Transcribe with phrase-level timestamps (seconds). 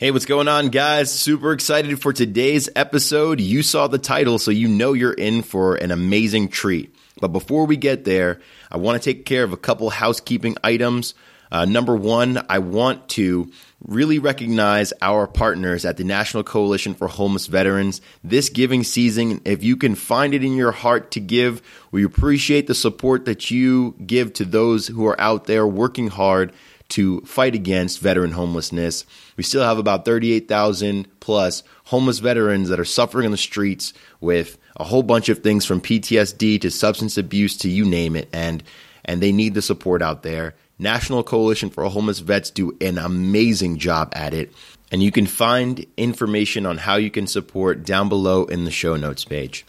[0.00, 1.12] Hey, what's going on, guys?
[1.12, 3.38] Super excited for today's episode.
[3.38, 6.94] You saw the title, so you know you're in for an amazing treat.
[7.20, 8.40] But before we get there,
[8.70, 11.12] I want to take care of a couple housekeeping items.
[11.52, 13.52] Uh, number one, I want to
[13.84, 18.00] really recognize our partners at the National Coalition for Homeless Veterans.
[18.24, 21.60] This giving season, if you can find it in your heart to give,
[21.90, 26.54] we appreciate the support that you give to those who are out there working hard
[26.90, 29.04] to fight against veteran homelessness.
[29.36, 34.58] We still have about 38,000 plus homeless veterans that are suffering on the streets with
[34.76, 38.62] a whole bunch of things from PTSD to substance abuse to you name it and
[39.04, 40.54] and they need the support out there.
[40.78, 44.52] National Coalition for Homeless Vets do an amazing job at it.
[44.92, 48.96] And you can find information on how you can support down below in the show
[48.96, 49.64] notes page.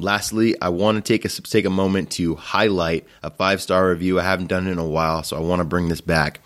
[0.00, 4.20] Lastly, I want to take a take a moment to highlight a five star review.
[4.20, 6.40] I haven't done it in a while, so I want to bring this back.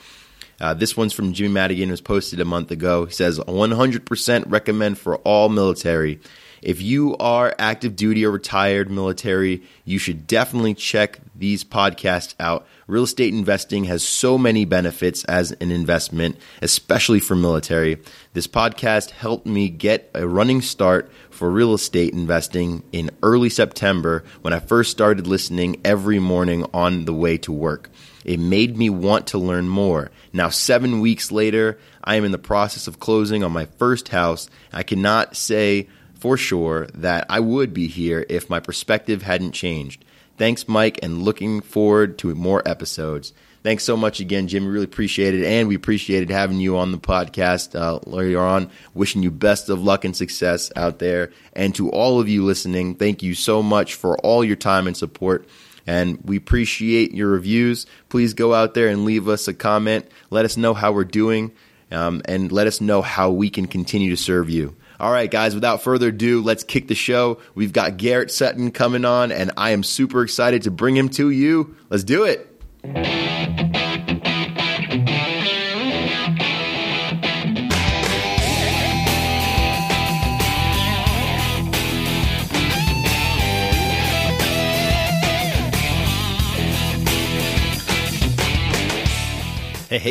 [0.59, 1.89] Uh, this one's from Jimmy Madigan.
[1.89, 3.05] It was posted a month ago.
[3.05, 6.21] He says, 100% recommend for all military.
[6.63, 12.69] If you are active duty or retired military, you should definitely check these podcasts out.
[12.87, 17.99] Real estate investing has so many benefits as an investment, especially for military.
[18.33, 21.11] This podcast helped me get a running start
[21.43, 27.05] for real estate investing in early September when I first started listening every morning on
[27.05, 27.91] the way to work.
[28.25, 30.13] It made me want to learn more.
[30.33, 34.49] Now, seven weeks later, I am in the process of closing on my first house.
[34.73, 40.05] I cannot say for sure that I would be here if my perspective hadn't changed.
[40.39, 43.33] Thanks, Mike, and looking forward to more episodes.
[43.63, 44.65] Thanks so much again, Jim.
[44.65, 48.71] We really appreciate it, and we appreciated having you on the podcast uh, earlier on.
[48.93, 51.31] Wishing you best of luck and success out there.
[51.53, 54.97] And to all of you listening, thank you so much for all your time and
[54.97, 55.49] support.
[55.87, 57.87] And we appreciate your reviews.
[58.09, 60.09] Please go out there and leave us a comment.
[60.31, 61.53] Let us know how we're doing,
[61.93, 64.75] um, and let us know how we can continue to serve you.
[64.99, 67.41] All right, guys, without further ado, let's kick the show.
[67.55, 71.31] We've got Garrett Sutton coming on, and I am super excited to bring him to
[71.31, 71.77] you.
[71.91, 72.52] Let's do it.
[72.83, 72.89] Hey,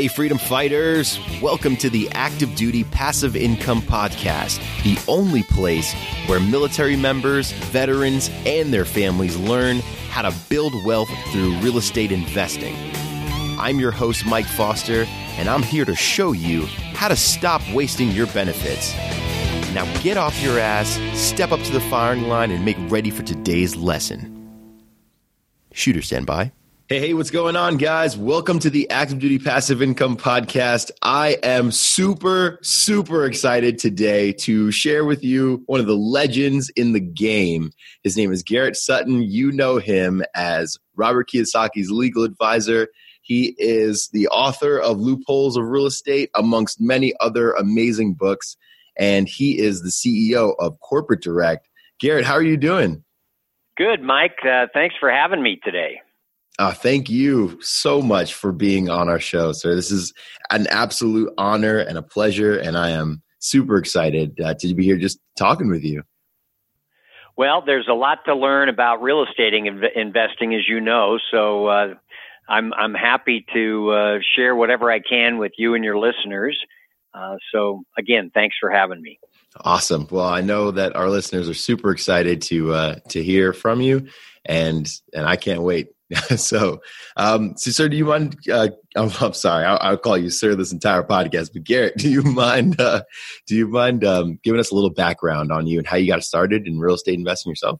[0.08, 1.20] freedom fighters!
[1.42, 5.94] Welcome to the Active Duty Passive Income Podcast, the only place
[6.28, 12.12] where military members, veterans, and their families learn how to build wealth through real estate
[12.12, 12.76] investing.
[13.58, 15.06] I'm your host, Mike Foster,
[15.38, 18.94] and I'm here to show you how to stop wasting your benefits.
[19.74, 23.24] Now get off your ass, step up to the firing line, and make ready for
[23.24, 24.38] today's lesson.
[25.72, 26.52] Shooter, stand by.
[26.92, 28.18] Hey, hey, what's going on, guys?
[28.18, 30.92] Welcome to the Active Duty Passive Income Podcast.
[31.02, 36.92] I am super, super excited today to share with you one of the legends in
[36.92, 37.72] the game.
[38.04, 39.22] His name is Garrett Sutton.
[39.22, 42.90] You know him as Robert Kiyosaki's legal advisor.
[43.22, 48.58] He is the author of Loopholes of Real Estate, amongst many other amazing books.
[48.98, 51.70] And he is the CEO of Corporate Direct.
[52.02, 53.06] Garrett, how are you doing?
[53.78, 54.40] Good, Mike.
[54.44, 56.02] Uh, thanks for having me today.
[56.62, 59.74] Uh, thank you so much for being on our show, sir.
[59.74, 60.14] This is
[60.52, 64.98] an absolute honor and a pleasure, and I am super excited uh, to be here
[64.98, 66.04] just talking with you.
[67.36, 71.18] Well, there's a lot to learn about real estate investing, as you know.
[71.32, 71.96] So uh,
[72.48, 76.60] I'm I'm happy to uh, share whatever I can with you and your listeners.
[77.12, 79.18] Uh, so again, thanks for having me.
[79.62, 80.08] Awesome.
[80.12, 84.06] Well, I know that our listeners are super excited to uh, to hear from you,
[84.46, 85.88] and and I can't wait
[86.36, 86.82] so,
[87.16, 88.38] um, so sir, do you mind?
[88.52, 91.52] Uh, I'm, I'm, sorry, I'll, I'll, call you sir this entire podcast.
[91.54, 92.80] But Garrett, do you mind?
[92.80, 93.04] Uh,
[93.48, 96.24] do you mind um, giving us a little background on you and how you got
[96.24, 97.80] started in real estate investing yourself?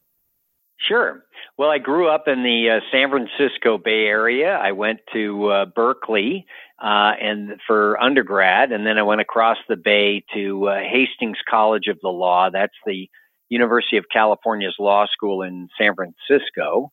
[0.88, 1.24] Sure.
[1.58, 4.58] Well, I grew up in the uh, San Francisco Bay Area.
[4.58, 6.46] I went to uh, Berkeley
[6.82, 11.88] uh, and for undergrad, and then I went across the bay to uh, Hastings College
[11.88, 12.50] of the Law.
[12.52, 13.08] That's the
[13.50, 16.92] University of California's law school in San Francisco.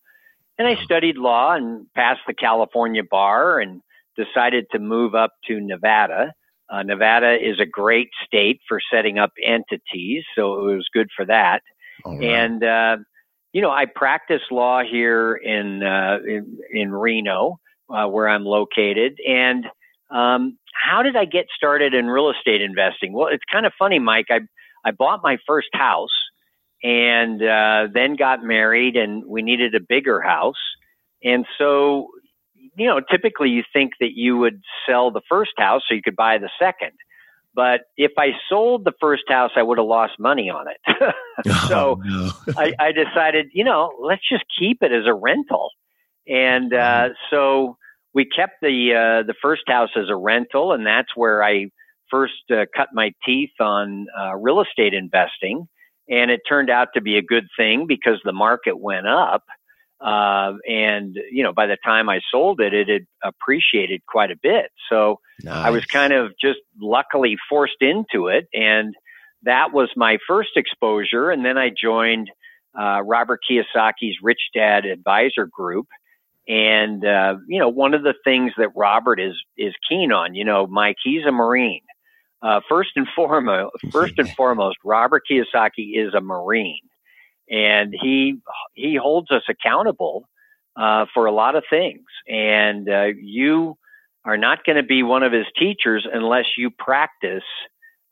[0.59, 3.81] And I studied law and passed the California bar and
[4.17, 6.33] decided to move up to Nevada.
[6.71, 11.25] Uh, Nevada is a great state for setting up entities, so it was good for
[11.27, 11.63] that.
[12.05, 12.23] Right.
[12.23, 12.97] And uh,
[13.53, 17.59] you know, I practice law here in uh, in, in, Reno,
[17.89, 19.19] uh, where I'm located.
[19.27, 19.65] And
[20.11, 23.13] um, how did I get started in real estate investing?
[23.13, 24.27] Well, it's kind of funny, Mike.
[24.31, 24.41] I
[24.85, 26.11] I bought my first house
[26.83, 30.55] and uh, then got married, and we needed a bigger house.
[31.23, 32.09] And so,
[32.77, 36.17] you know, typically you think that you would sell the first house so you could
[36.17, 36.93] buy the second.
[37.55, 41.15] But if I sold the first house, I would have lost money on it.
[41.69, 42.43] so oh.
[42.57, 45.71] I, I, decided, you know, let's just keep it as a rental.
[46.29, 47.13] And uh, mm-hmm.
[47.31, 47.77] so
[48.15, 51.67] we kept the uh, the first house as a rental, and that's where I
[52.11, 55.69] first uh, cut my teeth on uh, real estate investing.
[56.09, 59.45] And it turned out to be a good thing because the market went up.
[60.01, 64.37] Uh, and you know, by the time I sold it, it had appreciated quite a
[64.41, 64.67] bit.
[64.89, 65.67] So nice.
[65.67, 68.95] I was kind of just luckily forced into it, and
[69.43, 71.31] that was my first exposure.
[71.31, 72.31] And then I joined
[72.79, 75.89] uh, Robert Kiyosaki's Rich Dad Advisor Group.
[76.47, 80.45] And uh, you know, one of the things that Robert is is keen on, you
[80.45, 81.83] know, Mike, he's a Marine.
[82.41, 86.79] Uh, first and foremost, first and foremost, Robert Kiyosaki is a Marine
[87.51, 88.39] and he
[88.75, 90.29] he holds us accountable
[90.77, 92.05] uh, for a lot of things.
[92.29, 93.77] And uh, you
[94.25, 97.43] are not going to be one of his teachers unless you practice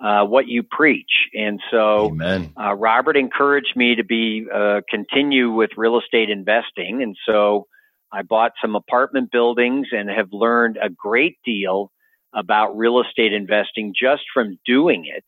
[0.02, 1.28] uh, what you preach.
[1.34, 2.17] And so,
[2.58, 7.67] uh, Robert encouraged me to be uh, continue with real estate investing, and so
[8.12, 11.90] I bought some apartment buildings and have learned a great deal
[12.34, 15.25] about real estate investing just from doing it.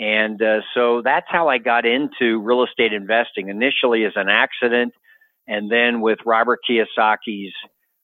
[0.00, 4.92] And uh, so that's how I got into real estate investing initially as an accident,
[5.48, 7.54] and then with Robert Kiyosaki's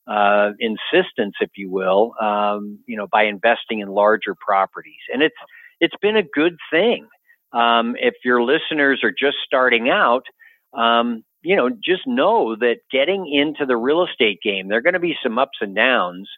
[0.06, 5.02] uh, insistence, if you will, um, you know, by investing in larger properties.
[5.12, 5.36] And it's
[5.80, 7.08] it's been a good thing.
[7.52, 10.24] Um, if your listeners are just starting out,
[10.72, 14.94] um, you know, just know that getting into the real estate game, there are going
[14.94, 16.28] to be some ups and downs.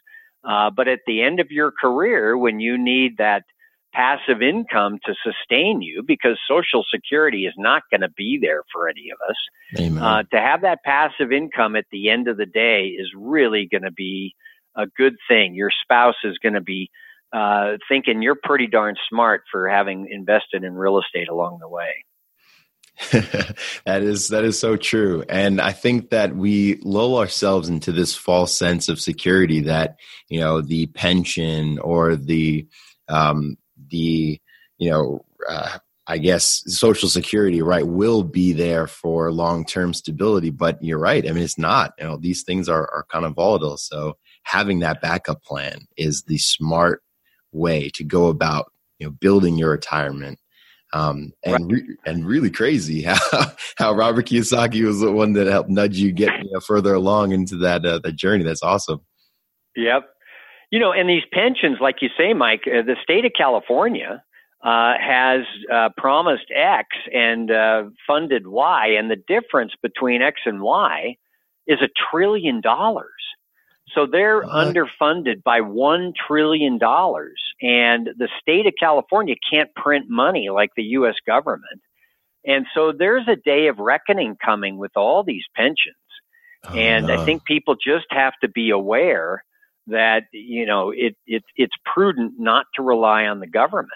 [0.47, 3.43] Uh, but at the end of your career, when you need that
[3.95, 8.89] passive income to sustain you because Social Security is not going to be there for
[8.89, 9.35] any of us.
[10.03, 13.83] Uh, to have that passive income at the end of the day is really going
[13.83, 14.35] to be
[14.75, 15.55] a good thing.
[15.55, 16.89] Your spouse is going to be
[17.33, 22.03] uh, thinking you're pretty darn smart for having invested in real estate along the way.
[23.11, 28.15] that is that is so true and i think that we lull ourselves into this
[28.15, 29.97] false sense of security that
[30.29, 32.65] you know the pension or the
[33.07, 33.57] um,
[33.89, 34.39] the
[34.77, 35.77] you know uh,
[36.07, 40.51] I guess Social Security, right, will be there for long term stability.
[40.51, 41.27] But you're right.
[41.27, 41.93] I mean, it's not.
[41.97, 43.77] You know, these things are are kind of volatile.
[43.77, 47.01] So having that backup plan is the smart
[47.51, 50.39] way to go about you know building your retirement.
[50.95, 51.83] Um, and right.
[51.83, 53.17] re- and really crazy how
[53.75, 57.33] how Robert Kiyosaki was the one that helped nudge you get you know, further along
[57.33, 58.45] into that uh, that journey.
[58.45, 59.01] That's awesome.
[59.75, 60.03] Yep,
[60.71, 64.23] you know, and these pensions, like you say, Mike, uh, the state of California
[64.63, 70.61] uh, has uh, promised X and uh, funded Y, and the difference between X and
[70.61, 71.17] Y
[71.67, 73.09] is a trillion dollars.
[73.95, 80.49] So they're underfunded by one trillion dollars, and the state of California can't print money
[80.49, 81.15] like the U.S.
[81.25, 81.81] government.
[82.45, 85.95] And so there's a day of reckoning coming with all these pensions.
[86.67, 87.13] Oh, and no.
[87.13, 89.43] I think people just have to be aware
[89.87, 93.91] that you know it, it it's prudent not to rely on the government,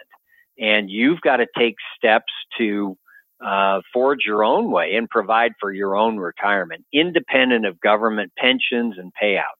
[0.57, 2.97] and you've got to take steps to
[3.45, 8.95] uh, forge your own way and provide for your own retirement, independent of government pensions
[8.97, 9.58] and payouts.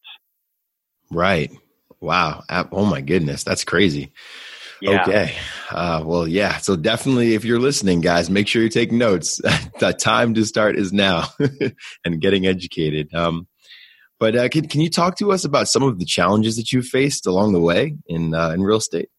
[1.12, 1.52] Right.
[2.00, 2.44] Wow.
[2.72, 4.12] Oh my goodness, that's crazy.
[4.82, 5.02] Yeah.
[5.02, 5.36] Okay.
[5.72, 6.58] Uh, well, yeah.
[6.58, 9.38] So definitely, if you're listening, guys, make sure you take notes.
[9.80, 11.25] the time to start is now,
[12.06, 13.13] and getting educated.
[13.13, 13.48] Um,
[14.20, 16.82] but uh, can can you talk to us about some of the challenges that you
[16.82, 19.10] faced along the way in uh, in real estate?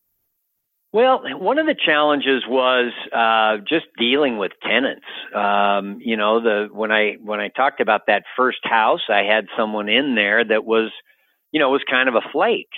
[0.92, 5.06] Well, one of the challenges was uh, just dealing with tenants.
[5.32, 9.46] Um, you know, the when I when I talked about that first house, I had
[9.56, 10.90] someone in there that was,
[11.52, 12.70] you know, was kind of a flake.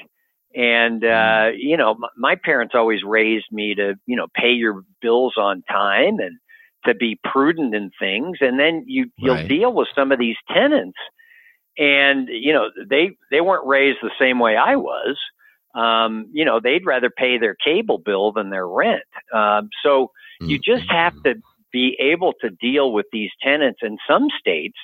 [0.54, 1.54] And uh, mm.
[1.58, 5.62] you know, my, my parents always raised me to, you know, pay your bills on
[5.62, 6.38] time and
[6.84, 8.38] to be prudent in things.
[8.40, 9.48] And then you you'll right.
[9.48, 10.98] deal with some of these tenants
[11.78, 15.16] and you know they they weren't raised the same way I was.
[15.74, 19.04] Um, you know, they'd rather pay their cable bill than their rent.
[19.32, 20.10] Um, so
[20.40, 20.76] you mm-hmm.
[20.76, 21.36] just have to
[21.72, 23.80] be able to deal with these tenants.
[23.82, 24.76] in some states,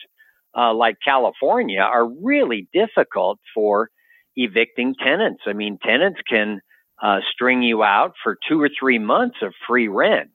[0.57, 3.91] uh, like California, are really difficult for
[4.37, 5.43] evicting tenants.
[5.47, 6.61] I mean, tenants can
[7.03, 10.31] uh, string you out for two or three months of free rent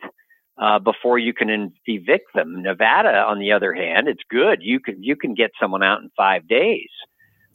[0.61, 2.61] uh, before you can evict them.
[2.61, 4.59] Nevada, on the other hand, it's good.
[4.61, 6.89] You can you can get someone out in five days.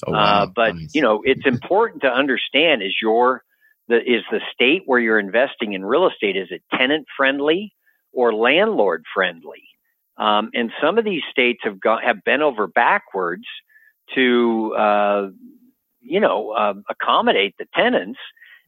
[0.06, 0.18] Oh, wow.
[0.42, 0.94] uh, but nice.
[0.94, 3.42] you know, it's important to understand: is your
[3.88, 7.72] the is the state where you're investing in real estate is it tenant friendly
[8.12, 9.67] or landlord friendly?
[10.18, 13.44] Um, and some of these states have got have bent over backwards
[14.14, 15.28] to uh,
[16.00, 18.18] you know uh, accommodate the tenants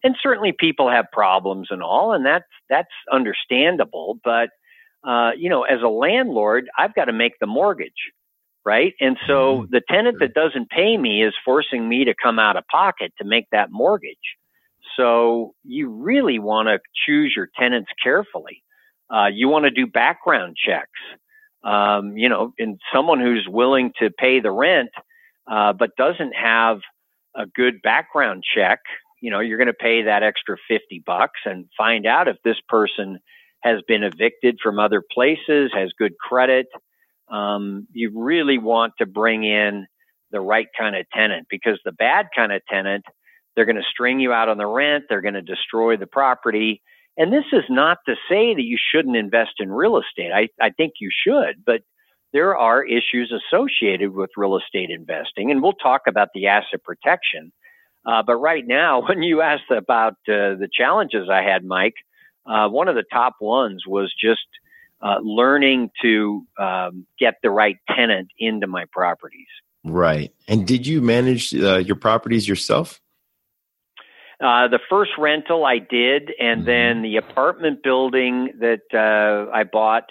[0.02, 4.18] and certainly people have problems and all, and that's that's understandable.
[4.24, 4.50] But
[5.06, 8.12] uh, you know, as a landlord, I've got to make the mortgage,
[8.64, 8.94] right?
[9.00, 9.70] And so mm-hmm.
[9.70, 13.24] the tenant that doesn't pay me is forcing me to come out of pocket to
[13.24, 14.16] make that mortgage.
[14.96, 18.62] So you really want to choose your tenants carefully.
[19.12, 20.88] Uh, you want to do background checks.
[21.62, 24.90] Um, you know, and someone who's willing to pay the rent,
[25.50, 26.78] uh, but doesn't have
[27.36, 28.80] a good background check,
[29.20, 32.56] you know, you're going to pay that extra 50 bucks and find out if this
[32.68, 33.18] person
[33.62, 36.66] has been evicted from other places, has good credit.
[37.30, 39.86] Um, you really want to bring in
[40.30, 43.04] the right kind of tenant because the bad kind of tenant,
[43.54, 46.82] they're going to string you out on the rent, they're going to destroy the property.
[47.16, 50.30] And this is not to say that you shouldn't invest in real estate.
[50.32, 51.82] I, I think you should, but
[52.32, 57.52] there are issues associated with real estate investing, and we'll talk about the asset protection.
[58.06, 61.94] Uh, but right now, when you asked about uh, the challenges I had, Mike,
[62.46, 64.46] uh, one of the top ones was just
[65.02, 69.46] uh, learning to um, get the right tenant into my properties.
[69.84, 70.32] Right.
[70.46, 73.00] And did you manage uh, your properties yourself?
[74.40, 76.64] Uh, the first rental I did, and mm-hmm.
[76.64, 80.04] then the apartment building that uh, I bought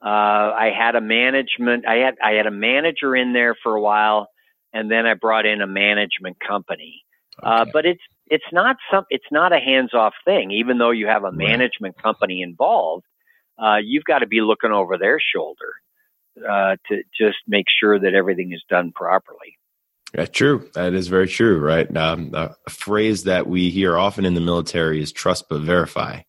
[0.00, 1.86] uh, I had a management.
[1.86, 4.28] I had I had a manager in there for a while,
[4.72, 7.02] and then I brought in a management company.
[7.42, 7.70] Uh, okay.
[7.72, 10.52] But it's it's not some it's not a hands off thing.
[10.52, 12.02] Even though you have a management right.
[12.02, 13.04] company involved,
[13.60, 15.72] uh, you've got to be looking over their shoulder
[16.48, 19.58] uh, to just make sure that everything is done properly.
[20.14, 20.68] That's true.
[20.74, 21.94] That is very true, right?
[21.96, 26.20] Um, a phrase that we hear often in the military is trust but verify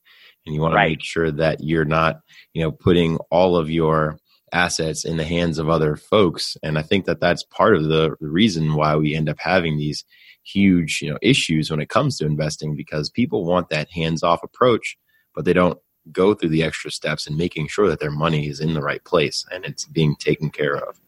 [0.46, 0.86] and you want right.
[0.86, 2.22] to make sure that you're not
[2.54, 4.18] you know putting all of your
[4.52, 8.16] assets in the hands of other folks and i think that that's part of the,
[8.20, 10.04] the reason why we end up having these
[10.44, 14.42] huge you know issues when it comes to investing because people want that hands off
[14.42, 14.98] approach
[15.36, 15.78] but they don't
[16.12, 19.04] go through the extra steps and making sure that their money is in the right
[19.04, 21.00] place and it's being taken care of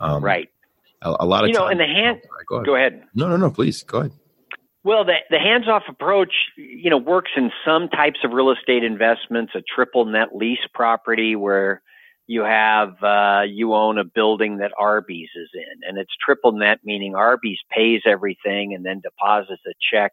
[0.00, 0.48] um, right
[1.02, 2.66] a, a, lot of you know in the hand go, ahead.
[2.66, 4.12] go ahead no no no please go ahead
[4.84, 9.52] well, the, the hands-off approach, you know, works in some types of real estate investments.
[9.54, 11.82] A triple net lease property where
[12.26, 16.80] you have uh, you own a building that Arby's is in, and it's triple net,
[16.84, 20.12] meaning Arby's pays everything and then deposits a check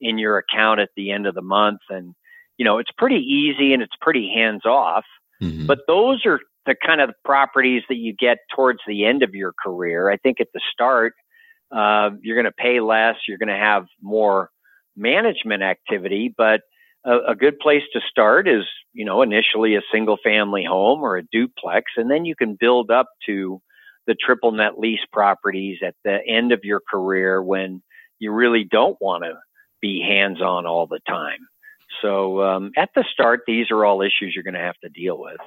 [0.00, 1.80] in your account at the end of the month.
[1.88, 2.14] And
[2.58, 5.04] you know, it's pretty easy and it's pretty hands-off.
[5.42, 5.66] Mm-hmm.
[5.66, 9.52] But those are the kind of properties that you get towards the end of your
[9.52, 10.10] career.
[10.10, 11.14] I think at the start
[11.74, 13.16] uh, you're going to pay less.
[13.26, 14.50] You're going to have more
[14.96, 16.60] management activity, but
[17.04, 21.16] a, a, good place to start is, you know, initially a single family home or
[21.16, 23.60] a duplex, and then you can build up to
[24.06, 27.82] the triple net lease properties at the end of your career when
[28.18, 29.34] you really don't want to
[29.80, 31.40] be hands on all the time.
[32.02, 35.18] So um, at the start, these are all issues you're going to have to deal
[35.18, 35.38] with.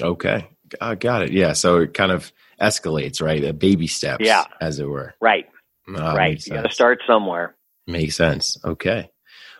[0.00, 0.48] Okay,
[0.80, 1.32] I got it.
[1.32, 3.42] Yeah, so it kind of escalates, right?
[3.44, 5.14] A baby steps, yeah, as it were.
[5.20, 5.46] Right.
[5.88, 6.44] Oh, right.
[6.44, 7.54] You got to start somewhere.
[7.86, 8.58] Makes sense.
[8.64, 9.10] Okay.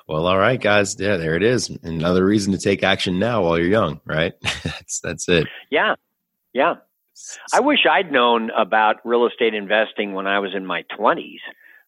[0.08, 0.96] Well, all right, guys.
[0.98, 1.68] Yeah, there it is.
[1.82, 4.34] Another reason to take action now while you're young, right?
[4.64, 5.46] that's that's it.
[5.70, 5.94] Yeah.
[6.52, 6.75] Yeah.
[7.52, 11.38] I wish I'd known about real estate investing when I was in my 20s.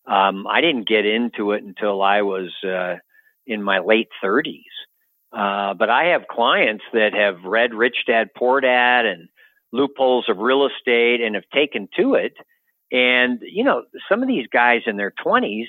[0.07, 2.97] Um, I didn't get into it until I was uh,
[3.47, 4.63] in my late 30s.
[5.33, 9.29] Uh, but I have clients that have read Rich Dad Poor Dad and
[9.73, 12.33] Loopholes of Real Estate and have taken to it
[12.91, 15.67] and, you know, some of these guys in their 20s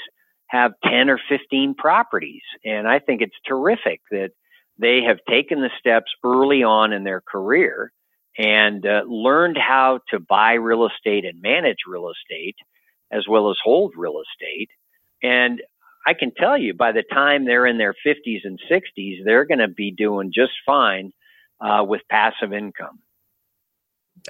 [0.47, 2.41] have 10 or 15 properties.
[2.63, 4.31] And I think it's terrific that
[4.77, 7.91] they have taken the steps early on in their career
[8.37, 12.55] and uh, learned how to buy real estate and manage real estate
[13.11, 14.69] as well as hold real estate.
[15.21, 15.61] And
[16.05, 19.59] I can tell you by the time they're in their 50s and 60s, they're going
[19.59, 21.11] to be doing just fine
[21.61, 22.99] uh, with passive income.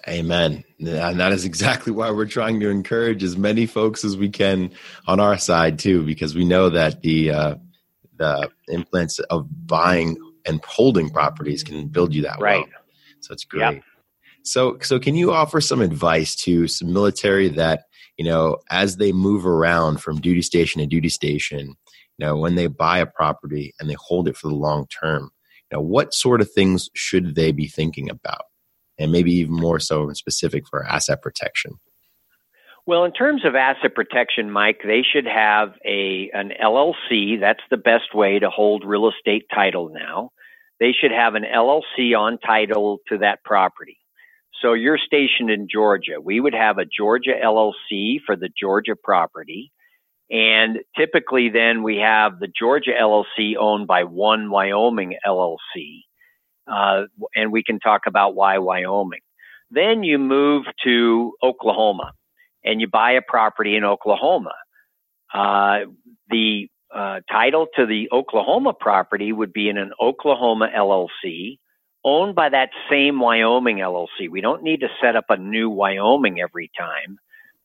[0.08, 0.64] Amen.
[0.80, 4.72] And that is exactly why we're trying to encourage as many folks as we can
[5.08, 7.56] on our side too, because we know that the uh,
[8.18, 12.66] the influence of buying and holding properties can build you that right.
[12.68, 12.84] Well.
[13.22, 13.76] So it's great.
[13.76, 13.84] Yep.
[14.44, 17.86] So so can you offer some advice to some military that
[18.20, 21.76] you know as they move around from duty station to duty station,
[22.18, 25.32] you know when they buy a property and they hold it for the long term,
[25.72, 28.44] you know what sort of things should they be thinking about?
[29.00, 31.80] and maybe even more so in specific for asset protection?
[32.86, 37.40] Well, in terms of asset protection, Mike, they should have a an LLC.
[37.40, 40.32] That's the best way to hold real estate title now.
[40.80, 43.98] They should have an LLC on title to that property.
[44.62, 46.20] So you're stationed in Georgia.
[46.22, 49.72] We would have a Georgia LLC for the Georgia property.
[50.32, 56.02] And typically, then we have the Georgia LLC owned by one Wyoming LLC.
[56.70, 57.04] Uh,
[57.36, 59.22] and we can talk about why Wyoming.
[59.72, 62.14] Then you move to Oklahoma
[62.64, 64.54] and you buy a property in Oklahoma.
[65.34, 65.80] Uh,
[66.30, 71.58] the uh, title to the Oklahoma property would be in an Oklahoma LLC
[72.04, 74.30] owned by that same Wyoming LLC.
[74.30, 77.20] We don't need to set up a new Wyoming every time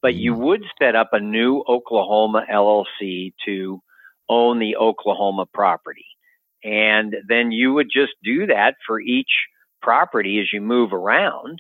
[0.05, 0.43] but you mm-hmm.
[0.43, 3.81] would set up a new Oklahoma LLC to
[4.29, 6.05] own the Oklahoma property.
[6.63, 9.31] And then you would just do that for each
[9.81, 11.59] property as you move around.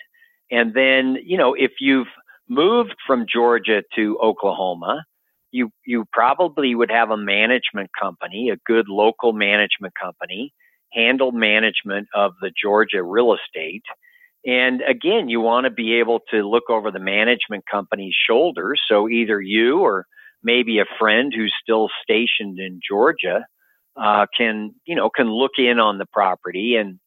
[0.50, 2.06] And then, you know, if you've
[2.46, 5.04] moved from Georgia to Oklahoma,
[5.50, 10.52] you, you probably would have a management company, a good local management company,
[10.94, 13.84] handle management of the Georgia real estate
[14.46, 18.80] and again, you want to be able to look over the management company's shoulders.
[18.88, 20.06] So either you or
[20.42, 23.46] maybe a friend who's still stationed in Georgia
[23.96, 26.98] uh, can, you know, can look in on the property and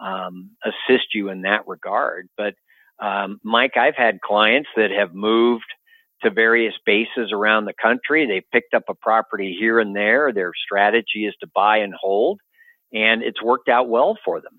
[0.00, 2.28] um, assist you in that regard.
[2.36, 2.54] But
[2.98, 5.66] um, Mike, I've had clients that have moved
[6.22, 8.26] to various bases around the country.
[8.26, 10.32] They've picked up a property here and there.
[10.32, 12.40] Their strategy is to buy and hold,
[12.96, 14.54] and it's worked out well for them.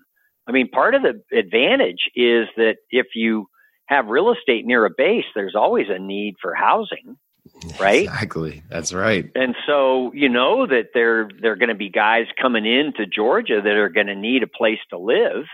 [0.46, 3.46] I mean, part of the advantage is that if you
[3.86, 7.16] have real estate near a base, there's always a need for housing,
[7.80, 8.04] right?
[8.04, 8.62] Exactly.
[8.70, 9.28] That's right.
[9.34, 13.60] And so you know that there there are going to be guys coming into Georgia
[13.62, 15.44] that are going to need a place to live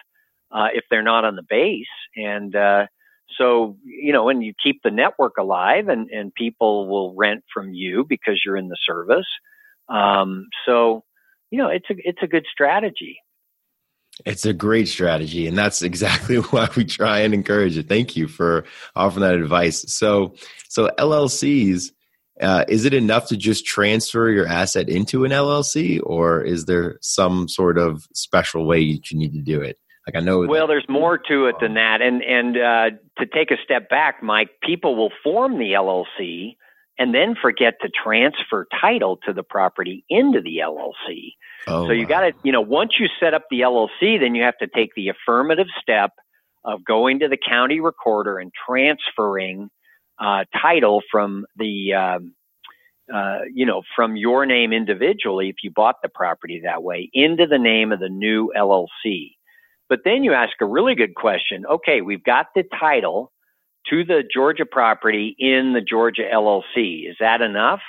[0.53, 1.87] uh, if they're not on the base,
[2.17, 2.87] and uh,
[3.39, 7.73] so you know, and you keep the network alive, and and people will rent from
[7.73, 9.27] you because you're in the service.
[9.89, 11.03] Um, so
[11.55, 13.17] you know, it's a it's a good strategy.
[14.27, 17.89] It's a great strategy, and that's exactly why we try and encourage it.
[17.89, 18.65] Thank you for
[18.97, 19.85] offering that advice.
[19.87, 20.35] So,
[20.69, 21.93] so LLCs,
[22.41, 26.99] uh, is it enough to just transfer your asset into an LLC, or is there
[27.03, 29.79] some sort of special way you need to do it?
[30.09, 30.41] Like I know.
[30.41, 33.89] Well, that- there's more to it than that, and and uh, to take a step
[33.89, 36.57] back, Mike, people will form the LLC
[36.99, 41.33] and then forget to transfer title to the property into the LLC.
[41.67, 44.43] Oh, so you got to, you know, once you set up the LLC, then you
[44.43, 46.13] have to take the affirmative step
[46.65, 49.71] of going to the county recorder and transferring
[50.19, 52.35] uh, title from the, um,
[53.13, 57.47] uh, you know, from your name individually, if you bought the property that way, into
[57.47, 59.33] the name of the new LLC.
[59.89, 61.65] But then you ask a really good question.
[61.67, 63.33] Okay, we've got the title
[63.91, 67.09] to the Georgia property in the Georgia LLC.
[67.09, 67.81] Is that enough?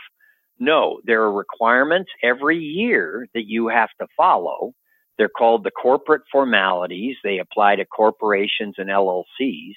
[0.59, 4.73] No, there are requirements every year that you have to follow.
[5.17, 7.17] They're called the corporate formalities.
[7.23, 9.75] They apply to corporations and LLCs.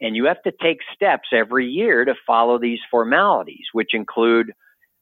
[0.00, 4.52] And you have to take steps every year to follow these formalities, which include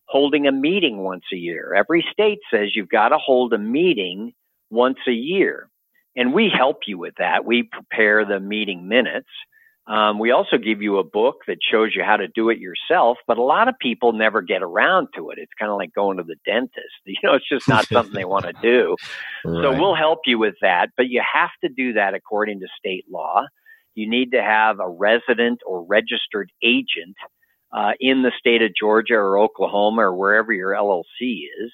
[0.08, 1.74] holding a meeting once a year.
[1.76, 4.32] Every state says you've got to hold a meeting
[4.70, 5.68] once a year.
[6.16, 7.44] And we help you with that.
[7.44, 9.28] We prepare the meeting minutes.
[9.88, 13.18] Um, we also give you a book that shows you how to do it yourself,
[13.28, 15.38] but a lot of people never get around to it.
[15.38, 16.82] It's kind of like going to the dentist.
[17.06, 18.96] You know, it's just not something they want to do.
[19.44, 19.62] Right.
[19.62, 23.04] So we'll help you with that, but you have to do that according to state
[23.08, 23.44] law.
[23.94, 27.14] You need to have a resident or registered agent
[27.72, 31.72] uh, in the state of Georgia or Oklahoma or wherever your LLC is.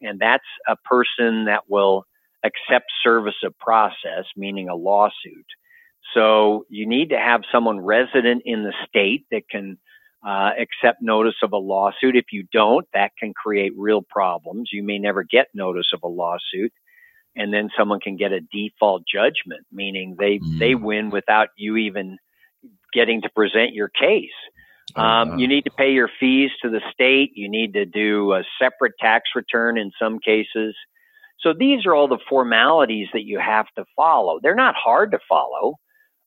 [0.00, 2.06] And that's a person that will
[2.42, 5.46] accept service of process, meaning a lawsuit.
[6.14, 9.78] So you need to have someone resident in the state that can
[10.26, 12.16] uh, accept notice of a lawsuit.
[12.16, 14.70] If you don't, that can create real problems.
[14.72, 16.72] You may never get notice of a lawsuit,
[17.36, 20.58] and then someone can get a default judgment, meaning they mm.
[20.58, 22.18] they win without you even
[22.92, 24.30] getting to present your case.
[24.96, 27.32] Oh, um, You need to pay your fees to the state.
[27.34, 30.74] You need to do a separate tax return in some cases.
[31.38, 34.40] So these are all the formalities that you have to follow.
[34.42, 35.76] They're not hard to follow.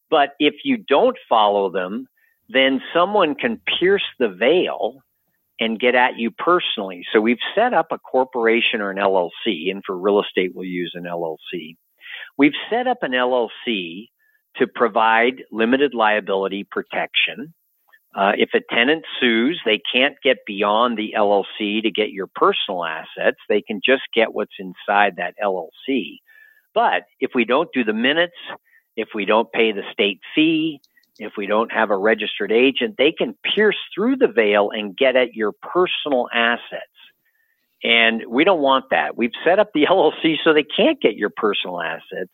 [0.10, 2.08] But if you don't follow them,
[2.50, 5.00] then someone can pierce the veil
[5.60, 7.06] and get at you personally.
[7.14, 10.94] So we've set up a corporation or an LLC, and for real estate, we'll use
[10.96, 11.78] an LLC.
[12.38, 14.08] We've set up an LLC
[14.58, 17.54] to provide limited liability protection.
[18.16, 22.86] Uh, if a tenant sues, they can't get beyond the LLC to get your personal
[22.86, 23.38] assets.
[23.50, 26.18] They can just get what's inside that LLC.
[26.76, 28.36] But if we don't do the minutes,
[28.96, 30.82] if we don't pay the state fee,
[31.20, 35.16] if we don't have a registered agent, they can pierce through the veil and get
[35.16, 36.86] at your personal assets.
[37.84, 39.18] And we don't want that.
[39.18, 42.32] We've set up the LLC so they can't get your personal assets.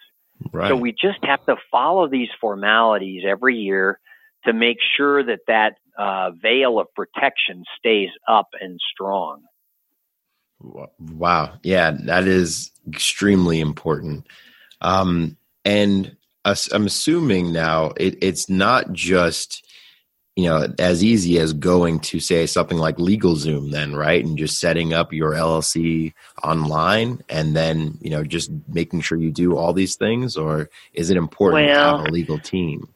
[0.53, 0.69] Right.
[0.69, 3.99] So we just have to follow these formalities every year
[4.45, 9.41] to make sure that that uh, veil of protection stays up and strong.
[10.61, 11.57] Wow.
[11.63, 14.25] Yeah, that is extremely important.
[14.81, 19.65] Um, and I'm assuming now it, it's not just
[20.35, 24.59] you know as easy as going to say something like LegalZoom, then right, and just
[24.59, 29.73] setting up your LLC online, and then you know just making sure you do all
[29.73, 32.87] these things, or is it important well, to have a legal team?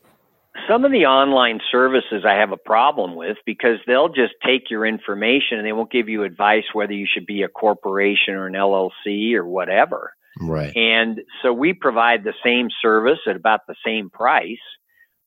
[0.69, 4.85] Some of the online services I have a problem with because they'll just take your
[4.85, 8.53] information and they won't give you advice whether you should be a corporation or an
[8.53, 10.13] LLC or whatever.
[10.39, 10.75] Right.
[10.75, 14.57] And so we provide the same service at about the same price.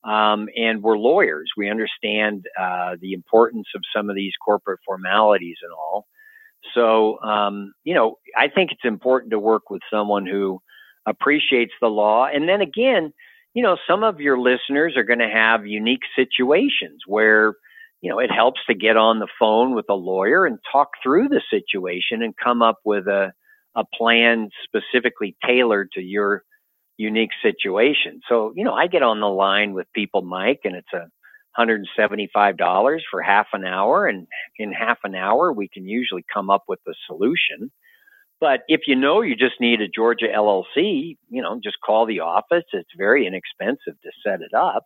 [0.03, 1.51] Um, and we're lawyers.
[1.57, 6.07] We understand uh, the importance of some of these corporate formalities and all.
[6.73, 10.61] So, um, you know, I think it's important to work with someone who
[11.05, 12.27] appreciates the law.
[12.27, 13.13] And then again,
[13.53, 17.55] you know, some of your listeners are going to have unique situations where,
[18.01, 21.29] you know, it helps to get on the phone with a lawyer and talk through
[21.29, 23.33] the situation and come up with a,
[23.77, 26.43] a plan specifically tailored to your
[26.97, 28.19] unique situation.
[28.27, 31.07] So, you know, I get on the line with people, Mike, and it's a
[31.57, 34.07] $175 for half an hour.
[34.07, 37.71] And in half an hour, we can usually come up with a solution.
[38.39, 42.19] But if you know you just need a Georgia LLC, you know, just call the
[42.19, 42.65] office.
[42.73, 44.85] It's very inexpensive to set it up.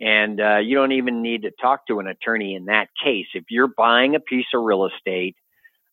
[0.00, 3.26] And uh, you don't even need to talk to an attorney in that case.
[3.34, 5.36] If you're buying a piece of real estate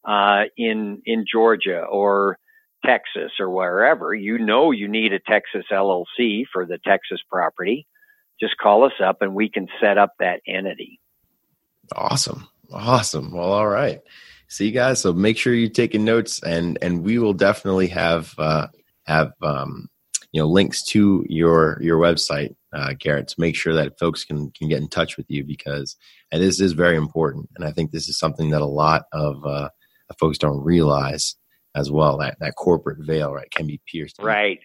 [0.05, 2.37] uh, in in Georgia or
[2.85, 7.85] Texas or wherever, you know you need a Texas LLC for the Texas property.
[8.39, 10.99] Just call us up and we can set up that entity.
[11.95, 12.47] Awesome.
[12.71, 13.33] Awesome.
[13.33, 13.99] Well, all right.
[14.47, 18.33] See you guys, so make sure you're taking notes and and we will definitely have
[18.39, 18.67] uh
[19.05, 19.89] have um
[20.31, 24.49] you know links to your your website uh Garrett to make sure that folks can
[24.51, 25.95] can get in touch with you because
[26.31, 29.45] and this is very important and I think this is something that a lot of
[29.45, 29.69] uh
[30.17, 31.35] folks don't realize
[31.75, 34.17] as well that that corporate veil right can be pierced.
[34.19, 34.59] Right.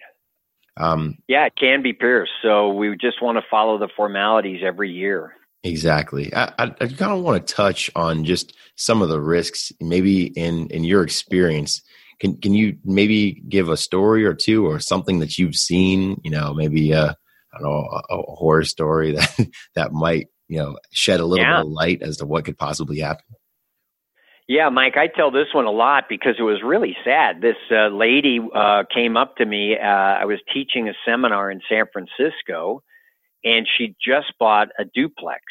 [0.77, 2.31] Um, yeah it can be pierced.
[2.41, 5.33] So we just want to follow the formalities every year.
[5.63, 6.33] Exactly.
[6.33, 10.25] I, I, I kind of want to touch on just some of the risks maybe
[10.27, 11.81] in in your experience.
[12.19, 16.31] Can can you maybe give a story or two or something that you've seen you
[16.31, 17.13] know maybe uh,
[17.53, 21.45] I don't know a, a horror story that that might you know shed a little
[21.45, 21.57] yeah.
[21.57, 23.25] bit of light as to what could possibly happen
[24.47, 27.41] yeah, Mike, I tell this one a lot because it was really sad.
[27.41, 29.75] This uh, lady uh, came up to me.
[29.77, 32.83] Uh, I was teaching a seminar in San Francisco,
[33.43, 35.41] and she just bought a duplex,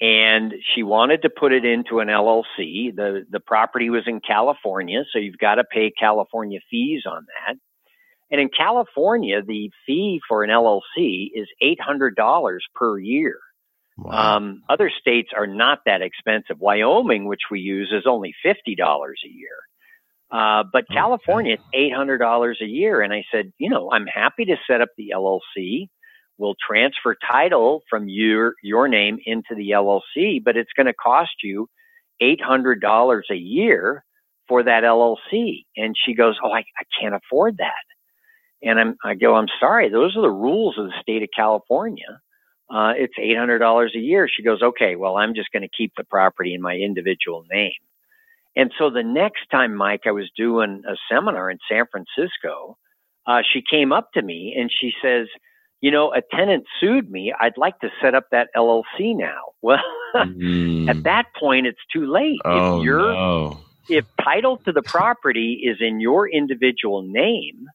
[0.00, 2.94] and she wanted to put it into an LLC.
[2.96, 7.56] the The property was in California, so you've got to pay California fees on that.
[8.30, 13.38] And in California, the fee for an LLC is eight hundred dollars per year.
[14.04, 14.36] Wow.
[14.36, 16.58] Um, other states are not that expensive.
[16.60, 19.58] Wyoming, which we use, is only fifty dollars a year.
[20.32, 20.94] Uh, but okay.
[20.94, 23.02] California, it's eight hundred dollars a year.
[23.02, 25.88] And I said, you know, I'm happy to set up the LLC.
[26.38, 31.32] We'll transfer title from your your name into the LLC, but it's going to cost
[31.44, 31.68] you
[32.20, 34.04] eight hundred dollars a year
[34.48, 35.64] for that LLC.
[35.76, 37.72] And she goes, oh, I, I can't afford that.
[38.62, 39.90] And I'm, I go, I'm sorry.
[39.90, 42.20] Those are the rules of the state of California
[42.70, 44.28] uh, it's $800 a year.
[44.28, 47.72] She goes, okay, well, I'm just going to keep the property in my individual name.
[48.56, 52.76] And so the next time, Mike, I was doing a seminar in San Francisco,
[53.26, 55.26] uh, she came up to me and she says,
[55.80, 57.32] you know, a tenant sued me.
[57.38, 59.38] I'd like to set up that LLC now.
[59.62, 59.78] Well,
[60.16, 60.88] mm.
[60.88, 62.40] at that point, it's too late.
[62.46, 63.58] Oh, if you're, no.
[63.90, 67.66] if title to the property is in your individual name,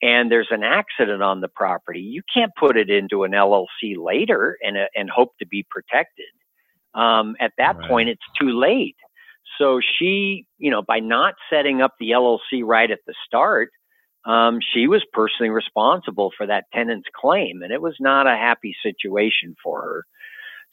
[0.00, 4.56] and there's an accident on the property, you can't put it into an LLC later
[4.62, 6.26] and, uh, and hope to be protected.
[6.94, 7.88] Um, at that right.
[7.88, 8.96] point, it's too late.
[9.58, 13.70] So she, you know, by not setting up the LLC right at the start,
[14.24, 18.74] um, she was personally responsible for that tenant's claim, and it was not a happy
[18.82, 20.04] situation for her.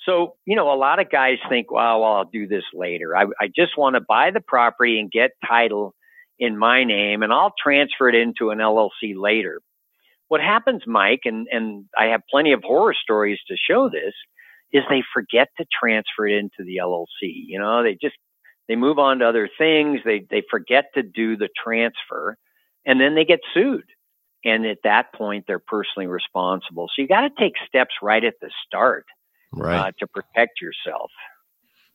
[0.05, 3.15] So, you know, a lot of guys think, well, well I'll do this later.
[3.15, 5.95] I, I just want to buy the property and get title
[6.39, 9.61] in my name and I'll transfer it into an LLC later.
[10.27, 14.13] What happens, Mike, and, and I have plenty of horror stories to show this,
[14.71, 17.05] is they forget to transfer it into the LLC.
[17.21, 18.15] You know, they just
[18.67, 19.99] they move on to other things.
[20.03, 22.37] They they forget to do the transfer,
[22.85, 23.85] and then they get sued.
[24.43, 26.87] And at that point, they're personally responsible.
[26.87, 29.05] So you got to take steps right at the start,
[29.51, 31.11] right, uh, to protect yourself.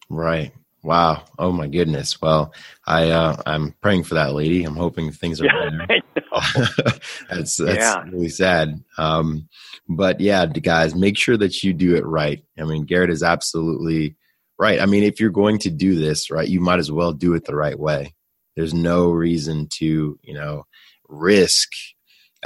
[0.09, 0.53] Right.
[0.83, 1.25] Wow.
[1.39, 2.21] Oh my goodness.
[2.23, 2.55] Well,
[2.87, 4.65] I uh, I'm praying for that lady.
[4.65, 6.01] I'm hoping things are better.
[7.31, 8.03] that's that's yeah.
[8.05, 8.83] really sad.
[8.97, 9.49] Um,
[9.89, 12.43] but yeah, guys, make sure that you do it right.
[12.59, 14.17] I mean, Garrett is absolutely
[14.61, 14.79] Right.
[14.79, 17.47] I mean, if you're going to do this, right, you might as well do it
[17.47, 18.15] the right way.
[18.57, 20.67] There's no reason to, you know,
[21.09, 21.71] risk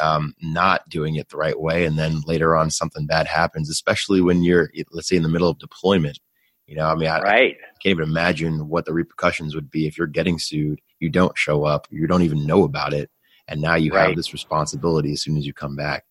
[0.00, 4.20] um, not doing it the right way, and then later on something bad happens, especially
[4.20, 6.20] when you're, let's say, in the middle of deployment.
[6.68, 7.56] You know, I mean, I, right.
[7.60, 11.36] I can't even imagine what the repercussions would be if you're getting sued, you don't
[11.36, 13.10] show up, you don't even know about it,
[13.46, 14.08] and now you right.
[14.08, 16.04] have this responsibility as soon as you come back.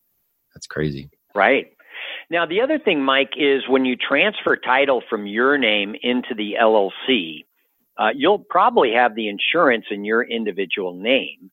[0.54, 1.10] That's crazy.
[1.34, 1.76] Right.
[2.30, 6.56] Now, the other thing, Mike, is when you transfer title from your name into the
[6.62, 7.46] LLC,
[7.98, 11.52] uh, you'll probably have the insurance in your individual name.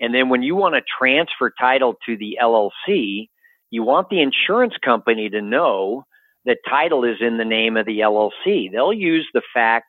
[0.00, 3.28] And then when you want to transfer title to the LLC,
[3.70, 6.04] you want the insurance company to know
[6.50, 8.72] that title is in the name of the LLC.
[8.72, 9.86] They'll use the fact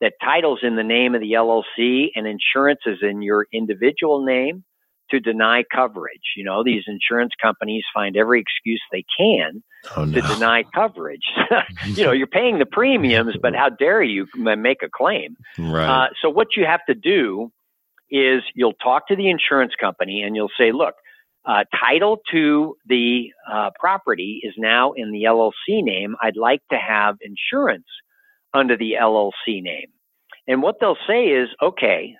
[0.00, 4.64] that title's in the name of the LLC and insurance is in your individual name
[5.10, 6.32] to deny coverage.
[6.34, 9.62] You know, these insurance companies find every excuse they can
[9.98, 10.18] oh, no.
[10.18, 11.26] to deny coverage.
[11.86, 15.36] you know, you're paying the premiums, but how dare you make a claim?
[15.58, 16.04] Right.
[16.04, 17.52] Uh, so what you have to do
[18.10, 20.94] is you'll talk to the insurance company and you'll say, look,
[21.48, 26.14] uh, title to the uh, property is now in the LLC name.
[26.22, 27.86] I'd like to have insurance
[28.52, 29.88] under the LLC name.
[30.46, 32.14] And what they'll say is, okay,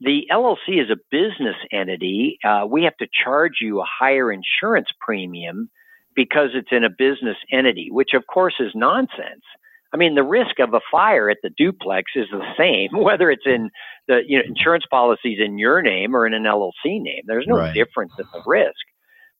[0.00, 2.38] the LLC is a business entity.
[2.44, 5.70] Uh, we have to charge you a higher insurance premium
[6.16, 9.44] because it's in a business entity, which of course is nonsense.
[9.92, 13.46] I mean, the risk of a fire at the duplex is the same, whether it's
[13.46, 13.70] in
[14.08, 17.22] the you know, insurance policies in your name or in an LLC name.
[17.26, 17.74] There's no right.
[17.74, 18.80] difference in the risk.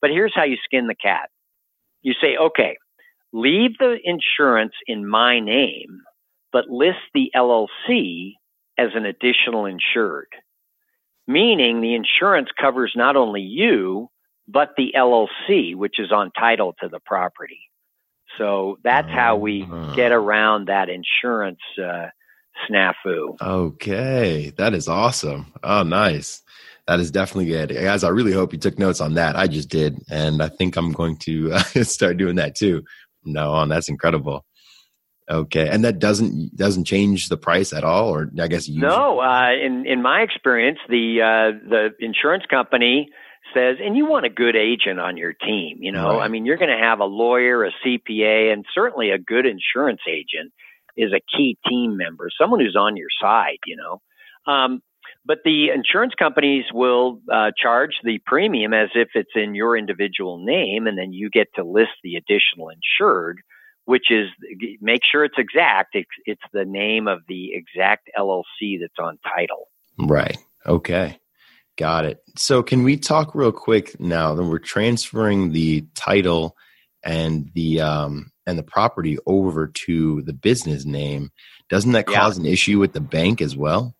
[0.01, 1.29] But here's how you skin the cat.
[2.01, 2.77] You say, okay,
[3.31, 6.01] leave the insurance in my name,
[6.51, 8.33] but list the LLC
[8.77, 10.27] as an additional insured,
[11.27, 14.09] meaning the insurance covers not only you,
[14.47, 17.69] but the LLC, which is on title to the property.
[18.37, 19.95] So that's how we uh-huh.
[19.95, 22.07] get around that insurance uh,
[22.69, 23.39] snafu.
[23.41, 25.53] Okay, that is awesome.
[25.63, 26.41] Oh, nice.
[26.87, 28.03] That is definitely good, guys.
[28.03, 29.37] I really hope you took notes on that.
[29.37, 32.83] I just did, and I think I'm going to uh, start doing that too
[33.21, 33.69] from now on.
[33.69, 34.45] That's incredible.
[35.29, 39.21] Okay, and that doesn't doesn't change the price at all, or I guess you no.
[39.21, 43.09] Uh, in in my experience, the uh, the insurance company
[43.53, 45.77] says, and you want a good agent on your team.
[45.79, 46.25] You know, right.
[46.25, 50.01] I mean, you're going to have a lawyer, a CPA, and certainly a good insurance
[50.07, 50.51] agent
[50.95, 53.59] is a key team member, someone who's on your side.
[53.65, 54.01] You know,
[54.51, 54.81] um,
[55.25, 60.43] but the insurance companies will uh, charge the premium as if it's in your individual
[60.43, 63.39] name, and then you get to list the additional insured,
[63.85, 64.29] which is
[64.81, 65.95] make sure it's exact.
[65.95, 69.69] It's, it's the name of the exact LLC that's on title.
[69.97, 70.37] Right.
[70.65, 71.19] Okay.
[71.77, 72.21] Got it.
[72.37, 74.35] So, can we talk real quick now?
[74.35, 76.55] Then we're transferring the title
[77.03, 81.31] and the um, and the property over to the business name.
[81.69, 83.95] Doesn't that cause an issue with the bank as well?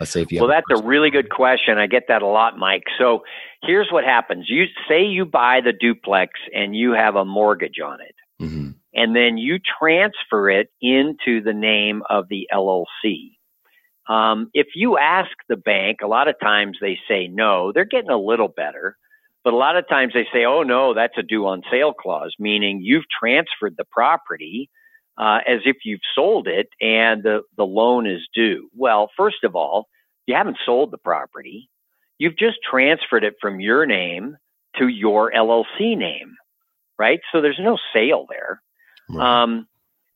[0.00, 1.78] Let's say if you well, that's a, a really good question.
[1.78, 2.84] I get that a lot, Mike.
[2.98, 3.22] So
[3.62, 8.00] here's what happens: you say you buy the duplex and you have a mortgage on
[8.00, 8.70] it, mm-hmm.
[8.94, 13.37] and then you transfer it into the name of the LLC.
[14.08, 17.72] Um, if you ask the bank, a lot of times they say no.
[17.72, 18.96] They're getting a little better,
[19.44, 22.34] but a lot of times they say, "Oh no, that's a due on sale clause,"
[22.38, 24.70] meaning you've transferred the property
[25.18, 28.70] uh, as if you've sold it and the the loan is due.
[28.74, 29.88] Well, first of all,
[30.26, 31.68] you haven't sold the property;
[32.18, 34.36] you've just transferred it from your name
[34.78, 36.36] to your LLC name,
[36.98, 37.20] right?
[37.32, 38.62] So there's no sale there.
[39.10, 39.42] Right.
[39.42, 39.68] Um,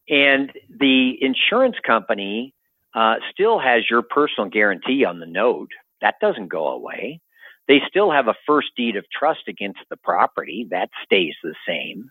[0.09, 2.55] and the insurance company
[2.95, 5.71] uh, still has your personal guarantee on the note.
[6.01, 7.21] That doesn't go away.
[7.69, 10.67] They still have a first deed of trust against the property.
[10.71, 12.11] That stays the same.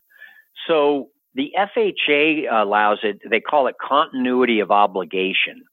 [0.67, 5.63] So the FHA allows it, they call it continuity of obligation.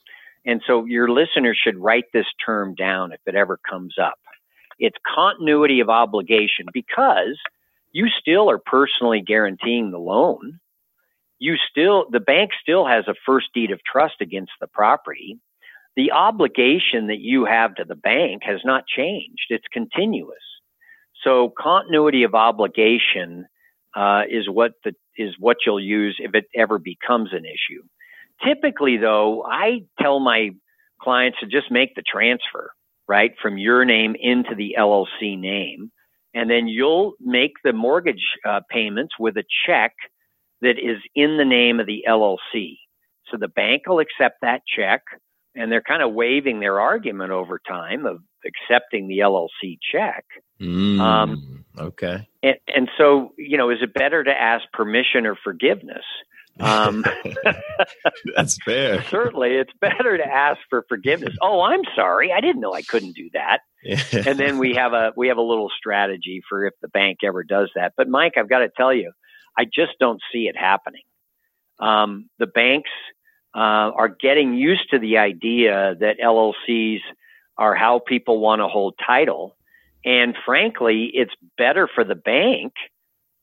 [0.44, 4.18] And so your listeners should write this term down if it ever comes up.
[4.78, 7.38] It's continuity of obligation because
[7.92, 10.60] you still are personally guaranteeing the loan
[11.38, 15.38] you still, the bank still has a first deed of trust against the property.
[15.96, 19.46] The obligation that you have to the bank has not changed.
[19.50, 20.36] It's continuous.
[21.24, 23.46] So continuity of obligation
[23.96, 27.82] uh, is what the, is what you'll use if it ever becomes an issue.
[28.44, 30.50] Typically, though, I tell my
[31.00, 32.72] clients to just make the transfer
[33.08, 35.90] right from your name into the LLC name,
[36.34, 39.94] and then you'll make the mortgage uh, payments with a check
[40.60, 42.78] that is in the name of the LLC.
[43.30, 45.02] So the bank will accept that check,
[45.54, 50.24] and they're kind of waiving their argument over time of accepting the LLC check.
[50.60, 52.28] Mm, um, okay.
[52.42, 56.04] And, and, so, you know, is it better to ask permission or forgiveness?
[56.60, 57.04] Um,
[58.36, 59.02] That's fair.
[59.10, 61.36] certainly, it's better to ask for forgiveness.
[61.40, 62.32] Oh, I'm sorry.
[62.32, 63.60] I didn't know I couldn't do that.
[64.26, 67.44] and then we have a we have a little strategy for if the bank ever
[67.44, 67.92] does that.
[67.96, 69.12] But Mike, I've got to tell you,
[69.58, 71.02] I just don't see it happening.
[71.80, 72.90] Um, the banks
[73.54, 77.00] uh, are getting used to the idea that LLCs
[77.56, 79.56] are how people want to hold title.
[80.04, 82.72] And frankly, it's better for the bank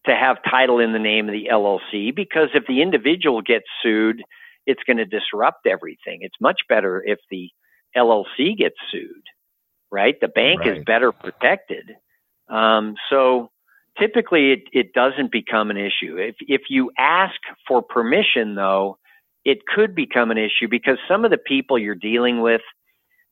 [0.06, 4.23] to have title in the name of the LLC because if the individual gets sued,
[4.65, 6.19] it's going to disrupt everything.
[6.21, 7.49] It's much better if the
[7.95, 9.23] LLC gets sued,
[9.91, 10.15] right?
[10.21, 10.78] The bank right.
[10.78, 11.91] is better protected.
[12.47, 13.49] Um, so
[13.99, 16.17] typically it, it doesn't become an issue.
[16.17, 17.36] If, if you ask
[17.67, 18.97] for permission, though,
[19.43, 22.62] it could become an issue because some of the people you're dealing with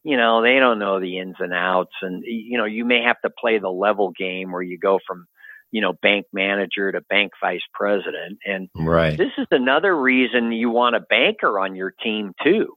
[0.04, 1.94] you know, they don't know the ins and outs.
[2.02, 5.26] And, you know, you may have to play the level game where you go from,
[5.72, 8.40] you know, bank manager to bank vice president.
[8.46, 9.18] And right.
[9.18, 12.74] this is another reason you want a banker on your team too.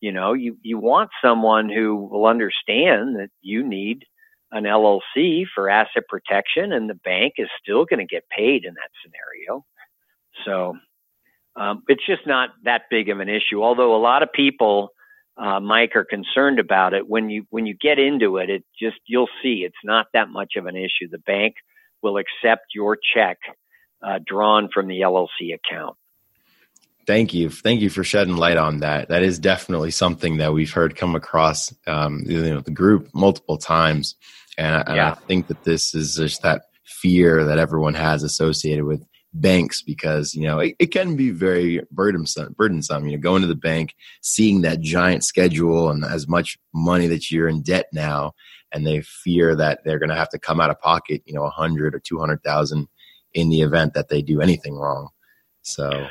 [0.00, 4.04] You know, you, you want someone who will understand that you need
[4.52, 8.74] an LLC for asset protection and the bank is still going to get paid in
[8.74, 9.64] that scenario.
[10.44, 10.76] So
[11.56, 13.62] um, it's just not that big of an issue.
[13.62, 14.90] Although a lot of people,
[15.36, 17.08] uh, Mike, are concerned about it.
[17.08, 20.52] When you when you get into it, it just you'll see it's not that much
[20.56, 21.08] of an issue.
[21.10, 21.54] The bank
[22.02, 23.38] will accept your check
[24.06, 25.96] uh, drawn from the LLC account.
[27.06, 29.08] Thank you, thank you for shedding light on that.
[29.08, 33.58] That is definitely something that we've heard come across um, you know the group multiple
[33.58, 34.16] times,
[34.58, 35.00] and, I, and.
[35.00, 39.04] I think that this is just that fear that everyone has associated with
[39.40, 43.48] banks because you know it, it, can be very burdensome burdensome you know going to
[43.48, 48.32] the bank seeing that giant schedule and as much money that you're in debt now
[48.72, 51.44] and they fear that they're going to have to come out of pocket you know
[51.44, 52.88] a hundred or two hundred thousand
[53.34, 55.08] in the event that they do anything wrong
[55.60, 56.06] so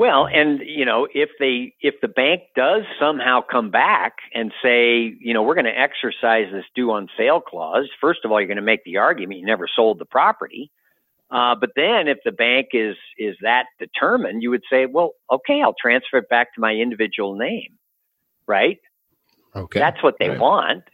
[0.00, 5.14] well and you know if they if the bank does somehow come back and say
[5.20, 8.48] you know we're going to exercise this due on sale clause first of all you're
[8.48, 10.70] going to make the argument you never sold the property
[11.30, 15.62] uh, but then if the bank is is that determined, you would say, well, okay,
[15.62, 17.78] I'll transfer it back to my individual name,
[18.48, 18.78] right?
[19.54, 20.40] Okay, that's what they right.
[20.40, 20.84] want,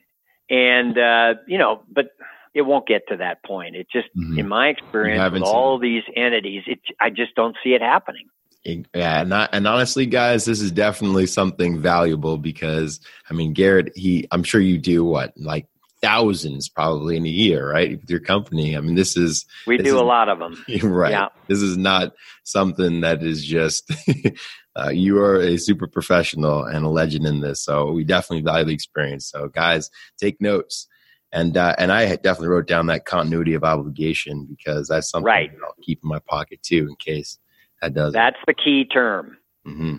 [0.51, 2.11] and uh, you know, but
[2.53, 3.77] it won't get to that point.
[3.77, 4.39] It just, mm-hmm.
[4.39, 8.29] in my experience, with all these entities, it I just don't see it happening.
[8.67, 13.01] Yeah, and, I, and honestly, guys, this is definitely something valuable because
[13.31, 15.67] I mean, Garrett, he, I'm sure you do what like
[16.03, 18.01] thousands probably in a year, right?
[18.01, 18.77] With your company.
[18.77, 21.13] I mean, this is we this do is, a lot of them, right?
[21.13, 21.29] Yeah.
[21.49, 23.93] This is not something that is just.
[24.77, 28.65] uh, you are a super professional and a legend in this, so we definitely value
[28.65, 29.29] the experience.
[29.31, 30.89] So, guys, take notes.
[31.33, 35.51] And uh, and I definitely wrote down that continuity of obligation because that's something right.
[35.63, 37.39] I'll keep in my pocket too in case
[37.83, 38.13] that does.
[38.13, 39.37] That's the key term.
[39.67, 39.97] Mm-hmm.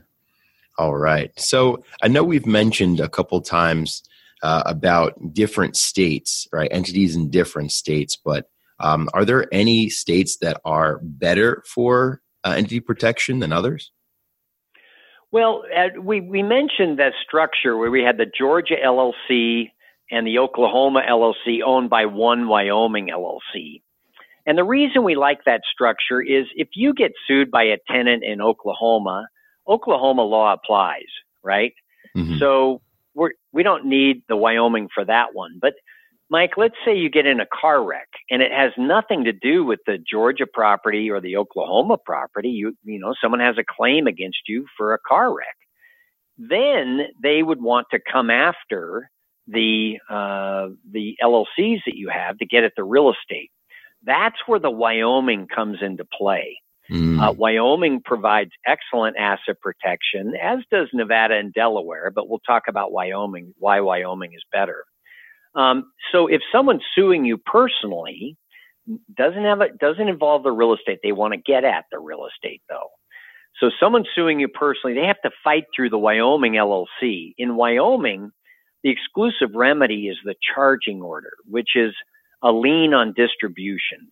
[0.77, 1.31] All right.
[1.39, 4.03] So I know we've mentioned a couple times
[4.43, 6.69] uh, about different states, right?
[6.71, 12.53] Entities in different states, but um, are there any states that are better for uh,
[12.55, 13.91] entity protection than others?
[15.31, 19.71] Well, uh, we we mentioned that structure where we had the Georgia LLC
[20.09, 23.81] and the Oklahoma LLC owned by one Wyoming LLC.
[24.47, 28.23] And the reason we like that structure is if you get sued by a tenant
[28.23, 29.27] in Oklahoma,
[29.67, 31.11] Oklahoma law applies,
[31.43, 31.73] right?
[32.15, 32.37] Mm-hmm.
[32.39, 32.81] So
[33.13, 35.59] we're, we don't need the Wyoming for that one.
[35.61, 35.73] But
[36.29, 39.65] Mike, let's say you get in a car wreck and it has nothing to do
[39.65, 42.49] with the Georgia property or the Oklahoma property.
[42.49, 45.55] You, you know, someone has a claim against you for a car wreck.
[46.37, 49.09] Then they would want to come after
[49.47, 53.49] the uh, the LLCs that you have to get at the real estate.
[54.03, 56.59] That's where the Wyoming comes into play.
[56.89, 57.21] Mm.
[57.21, 62.93] Uh, Wyoming provides excellent asset protection, as does Nevada and Delaware, but we'll talk about
[62.93, 64.85] Wyoming, why Wyoming is better.
[65.53, 68.37] Um, so if someone's suing you personally,
[69.15, 70.99] doesn't have a, doesn't involve the real estate.
[71.03, 72.89] They want to get at the real estate though.
[73.59, 77.33] So someone suing you personally, they have to fight through the Wyoming LLC.
[77.37, 78.31] In Wyoming,
[78.83, 81.93] the exclusive remedy is the charging order, which is
[82.43, 84.11] a lien on distributions.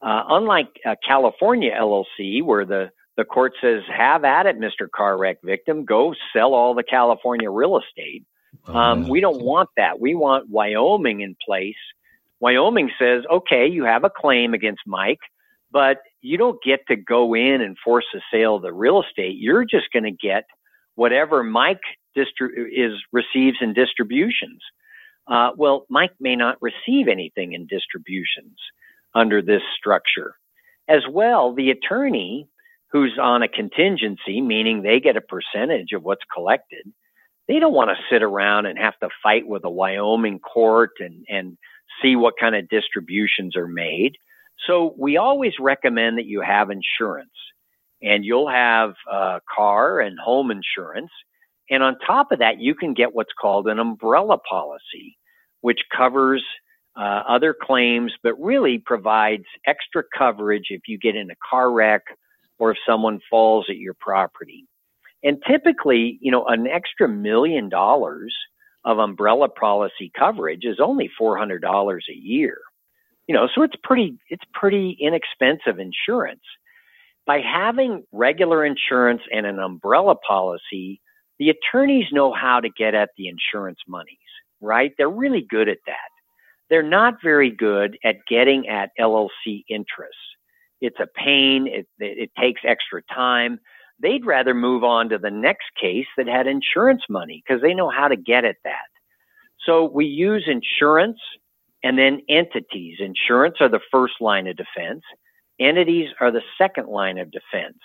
[0.00, 4.88] Uh, unlike uh, California LLC, where the, the court says, have at it, Mr.
[4.94, 8.24] Car Wreck victim, go sell all the California real estate.
[8.66, 10.00] Oh, um, we don't want that.
[10.00, 11.74] We want Wyoming in place.
[12.40, 15.18] Wyoming says, okay, you have a claim against Mike,
[15.72, 19.36] but you don't get to go in and force a sale of the real estate.
[19.38, 20.44] You're just going to get
[20.94, 21.80] whatever Mike
[22.16, 24.60] distri- is receives in distributions.
[25.28, 28.56] Uh, well, Mike may not receive anything in distributions
[29.14, 30.34] under this structure.
[30.88, 32.48] As well, the attorney
[32.90, 36.90] who's on a contingency, meaning they get a percentage of what's collected,
[37.46, 41.24] they don't want to sit around and have to fight with a Wyoming court and,
[41.28, 41.58] and
[42.02, 44.16] see what kind of distributions are made.
[44.66, 47.30] So we always recommend that you have insurance
[48.02, 51.10] and you'll have uh, car and home insurance.
[51.70, 55.16] And on top of that, you can get what's called an umbrella policy,
[55.60, 56.44] which covers
[56.96, 62.02] uh, other claims, but really provides extra coverage if you get in a car wreck
[62.58, 64.66] or if someone falls at your property.
[65.22, 68.34] And typically, you know, an extra million dollars
[68.84, 72.58] of umbrella policy coverage is only $400 a year.
[73.26, 76.40] You know, so it's pretty, it's pretty inexpensive insurance.
[77.26, 81.00] By having regular insurance and an umbrella policy,
[81.38, 84.16] the attorneys know how to get at the insurance monies,
[84.60, 84.92] right?
[84.98, 86.10] They're really good at that.
[86.70, 90.16] They're not very good at getting at LLC interests.
[90.80, 91.66] It's a pain.
[91.66, 93.58] It, it, takes extra time.
[94.00, 97.90] They'd rather move on to the next case that had insurance money because they know
[97.90, 98.86] how to get at that.
[99.64, 101.18] So we use insurance
[101.82, 102.98] and then entities.
[103.00, 105.02] Insurance are the first line of defense.
[105.58, 107.78] Entities are the second line of defense.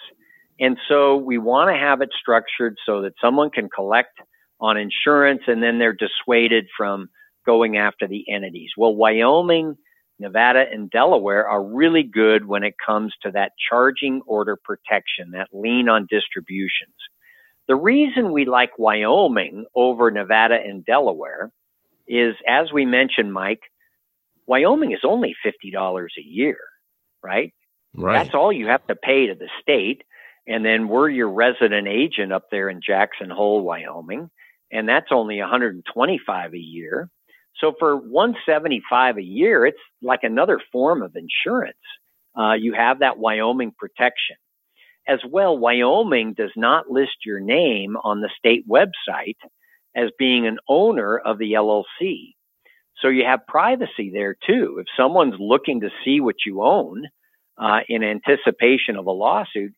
[0.60, 4.20] And so we want to have it structured so that someone can collect
[4.60, 7.10] on insurance and then they're dissuaded from
[7.46, 8.72] going after the entities.
[8.78, 9.76] Well, Wyoming
[10.20, 15.50] Nevada and Delaware are really good when it comes to that charging order protection, that
[15.52, 16.96] lien on distributions.
[17.68, 21.52] The reason we like Wyoming over Nevada and Delaware
[22.08, 23.62] is, as we mentioned, Mike,
[24.46, 26.58] Wyoming is only $50 a year,
[27.24, 27.54] right?
[27.96, 28.24] Right.
[28.24, 30.04] That's all you have to pay to the state.
[30.48, 34.30] And then we're your resident agent up there in Jackson Hole, Wyoming.
[34.72, 37.10] And that's only 125 a year.
[37.60, 41.78] So for 175 a year, it's like another form of insurance.
[42.38, 44.36] Uh, you have that Wyoming protection.
[45.08, 49.38] As well, Wyoming does not list your name on the state website
[49.96, 52.34] as being an owner of the LLC.
[53.02, 54.78] So you have privacy there too.
[54.80, 57.04] If someone's looking to see what you own
[57.58, 59.74] uh, in anticipation of a lawsuit,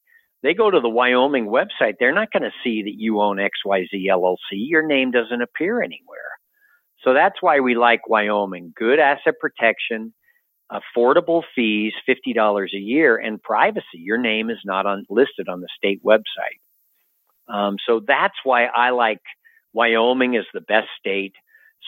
[0.46, 1.96] they go to the Wyoming website.
[2.00, 4.38] They're not going to see that you own XYZ LLC.
[4.52, 6.20] Your name doesn't appear anywhere.
[7.04, 8.72] So that's why we like Wyoming.
[8.76, 10.14] Good asset protection,
[10.72, 13.86] affordable fees, $50 a year, and privacy.
[13.96, 16.62] Your name is not on, listed on the state website.
[17.48, 19.22] Um, so that's why I like
[19.74, 21.34] Wyoming as the best state.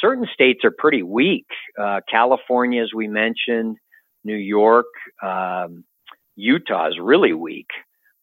[0.02, 1.46] Certain states are pretty weak.
[1.80, 3.78] Uh, California, as we mentioned,
[4.24, 4.88] New York,
[5.24, 5.84] um,
[6.36, 7.68] Utah is really weak.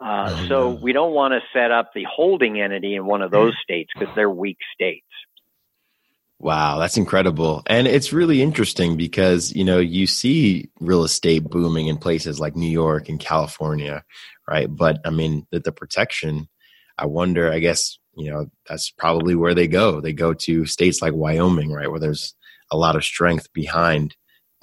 [0.04, 0.68] Uh, oh, so no.
[0.82, 4.14] we don't want to set up the holding entity in one of those states because
[4.14, 5.06] they're weak states.
[6.38, 7.62] Wow, that's incredible.
[7.66, 12.54] And it's really interesting because, you know, you see real estate booming in places like
[12.54, 14.04] New York and California,
[14.46, 14.66] right?
[14.68, 16.50] But I mean, the, the protection,
[16.98, 20.02] I wonder, I guess, you know, that's probably where they go.
[20.02, 21.90] They go to states like Wyoming, right?
[21.90, 22.34] Where there's
[22.70, 24.14] a lot of strength behind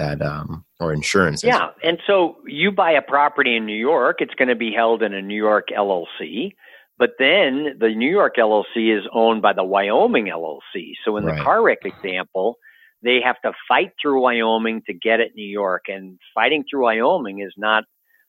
[0.01, 1.43] that, um, or insurance.
[1.43, 1.69] Yeah.
[1.83, 5.13] And so you buy a property in New York, it's going to be held in
[5.13, 6.55] a New York LLC.
[6.97, 10.93] But then the New York LLC is owned by the Wyoming LLC.
[11.03, 11.43] So in the right.
[11.43, 12.57] car wreck example,
[13.01, 17.39] they have to fight through Wyoming to get at New York, and fighting through Wyoming
[17.39, 17.85] is not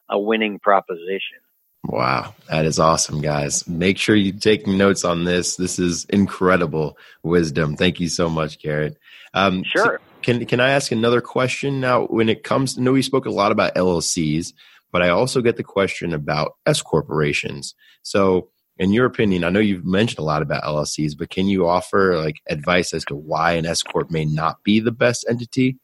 [0.08, 1.38] a winning proposition.
[1.84, 3.68] Wow, that is awesome, guys.
[3.68, 5.56] Make sure you take notes on this.
[5.56, 7.76] This is incredible wisdom.
[7.76, 8.96] Thank you so much, Garrett.
[9.34, 10.00] Um, sure.
[10.00, 12.06] So can can I ask another question now?
[12.06, 14.52] When it comes, I know we spoke a lot about LLCs,
[14.90, 17.74] but I also get the question about S corporations.
[18.02, 18.48] So
[18.78, 22.16] in your opinion, I know you've mentioned a lot about LLCs, but can you offer
[22.16, 25.78] like advice as to why an S corp may not be the best entity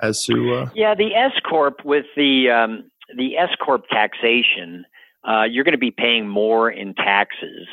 [0.00, 0.54] as to?
[0.54, 0.70] Uh...
[0.74, 4.84] Yeah, the S corp with the um, the S corp taxation,
[5.28, 7.68] uh, you're going to be paying more in taxes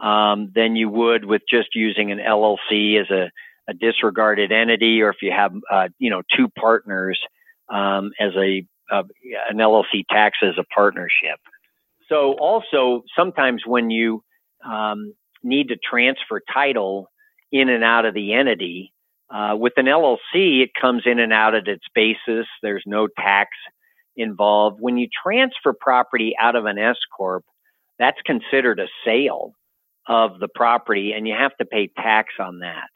[0.00, 3.30] um, than you would with just using an LLC as a,
[3.68, 7.18] a disregarded entity, or if you have uh, you know two partners
[7.68, 11.38] um, as a an LLC tax as a partnership.
[12.08, 14.22] So also sometimes when you
[14.64, 17.10] um, need to transfer title
[17.50, 18.92] in and out of the entity,
[19.30, 22.46] uh, with an LLC, it comes in and out at its basis.
[22.62, 23.50] There's no tax
[24.16, 24.78] involved.
[24.80, 27.44] When you transfer property out of an S corp,
[27.98, 29.52] that's considered a sale
[30.06, 32.88] of the property, and you have to pay tax on that.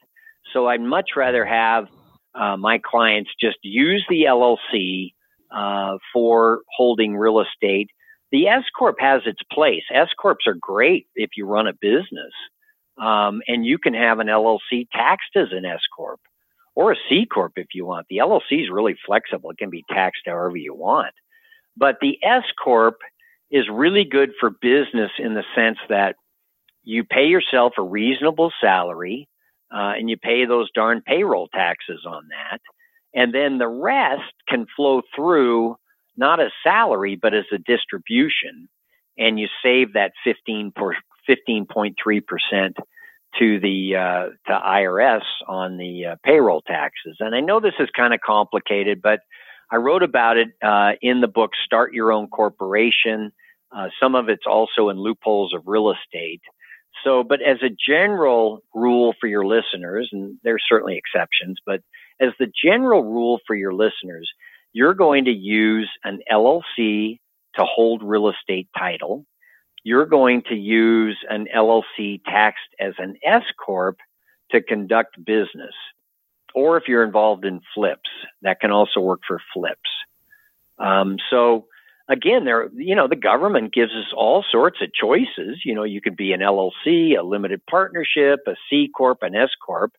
[0.52, 1.88] So I'd much rather have
[2.34, 5.12] uh, my clients just use the LLC
[5.50, 7.90] uh, for holding real estate
[8.30, 9.82] the S corp has its place.
[9.92, 12.32] S corps are great if you run a business,
[12.98, 16.20] um, and you can have an LLC taxed as an S corp
[16.74, 18.06] or a C corp if you want.
[18.10, 21.14] The LLC is really flexible; it can be taxed however you want.
[21.76, 22.96] But the S corp
[23.50, 26.16] is really good for business in the sense that
[26.84, 29.26] you pay yourself a reasonable salary
[29.72, 32.60] uh, and you pay those darn payroll taxes on that.
[33.14, 35.76] And then the rest can flow through
[36.16, 38.68] not as salary, but as a distribution.
[39.16, 40.72] And you save that 15
[41.28, 42.72] 15.3%
[43.38, 47.16] to the uh, to IRS on the uh, payroll taxes.
[47.20, 49.20] And I know this is kind of complicated, but
[49.70, 53.32] I wrote about it uh, in the book Start Your Own Corporation.
[53.70, 56.40] Uh, some of it's also in Loopholes of Real Estate.
[57.04, 61.80] So, but as a general rule for your listeners, and there's certainly exceptions, but
[62.20, 64.28] as the general rule for your listeners,
[64.72, 67.20] you're going to use an LLC
[67.54, 69.24] to hold real estate title.
[69.84, 73.98] You're going to use an LLC taxed as an S Corp
[74.50, 75.74] to conduct business.
[76.54, 78.10] Or if you're involved in flips,
[78.42, 79.78] that can also work for flips.
[80.78, 81.66] Um, so
[82.08, 85.60] again, there, you know, the government gives us all sorts of choices.
[85.64, 89.50] You know, you could be an LLC, a limited partnership, a C corp, an S
[89.64, 89.92] corp.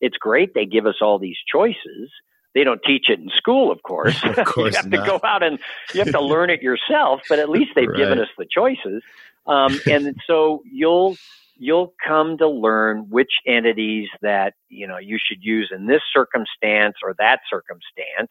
[0.00, 2.10] It's great they give us all these choices.
[2.54, 4.18] They don't teach it in school, of course.
[4.24, 5.04] of course you have not.
[5.04, 5.58] to go out and
[5.92, 7.22] you have to learn it yourself.
[7.28, 7.96] But at least they've right.
[7.96, 9.02] given us the choices.
[9.46, 11.16] Um, and so you'll
[11.60, 16.96] you'll come to learn which entities that you know you should use in this circumstance
[17.02, 18.30] or that circumstance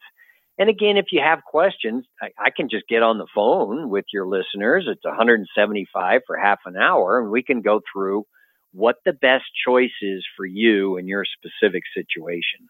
[0.58, 4.06] and again, if you have questions, I, I, can just get on the phone with
[4.12, 4.86] your listeners.
[4.88, 8.24] It's 175 for half an hour, and we can go through
[8.72, 12.68] what the best choice is for you in your specific situation.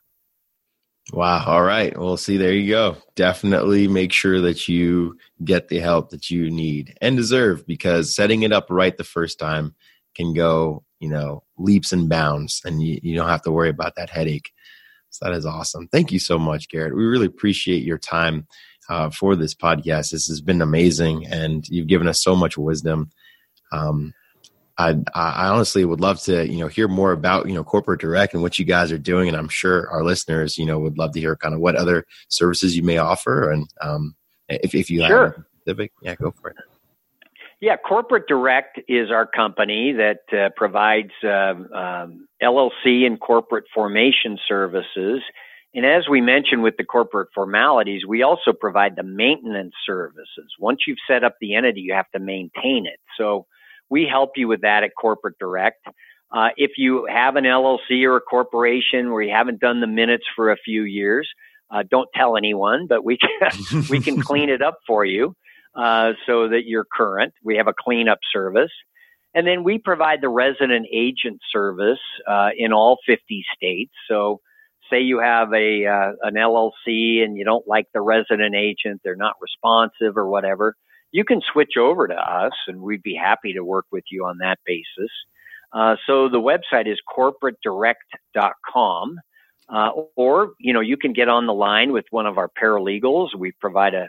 [1.12, 1.44] Wow.
[1.46, 1.96] All right.
[1.98, 2.96] Well, see, there you go.
[3.16, 8.42] Definitely make sure that you get the help that you need and deserve because setting
[8.42, 9.74] it up right the first time
[10.14, 13.94] can go, you know, leaps and bounds and you, you don't have to worry about
[13.96, 14.52] that headache.
[15.10, 15.88] So that is awesome.
[15.88, 16.96] Thank you so much, Garrett.
[16.96, 18.46] We really appreciate your time
[18.88, 20.10] uh, for this podcast.
[20.10, 23.10] This has been amazing, and you've given us so much wisdom.
[23.72, 24.14] Um,
[24.78, 28.32] I, I honestly would love to, you know, hear more about, you know, corporate direct
[28.32, 29.26] and what you guys are doing.
[29.26, 32.04] And I'm sure our listeners, you know, would love to hear kind of what other
[32.28, 33.50] services you may offer.
[33.50, 34.14] And um,
[34.48, 35.24] if, if you sure.
[35.24, 36.56] have specific, yeah, go for it.
[37.60, 44.38] Yeah, Corporate Direct is our company that uh, provides uh, um, LLC and corporate formation
[44.46, 45.22] services.
[45.74, 50.54] And as we mentioned with the corporate formalities, we also provide the maintenance services.
[50.58, 53.00] Once you've set up the entity, you have to maintain it.
[53.18, 53.46] So
[53.90, 55.86] we help you with that at Corporate Direct.
[56.30, 60.24] Uh, if you have an LLC or a corporation where you haven't done the minutes
[60.36, 61.28] for a few years,
[61.70, 65.34] uh, don't tell anyone, but we can, we can clean it up for you
[65.74, 67.32] uh, so that you're current.
[67.42, 68.70] We have a cleanup service.
[69.38, 73.92] And then we provide the resident agent service uh, in all 50 states.
[74.08, 74.40] So,
[74.90, 79.14] say you have a uh, an LLC and you don't like the resident agent, they're
[79.14, 80.74] not responsive or whatever,
[81.12, 84.38] you can switch over to us, and we'd be happy to work with you on
[84.38, 85.12] that basis.
[85.72, 89.20] Uh, so the website is corporatedirect.com,
[89.68, 93.36] uh, or you know you can get on the line with one of our paralegals.
[93.36, 94.08] We provide a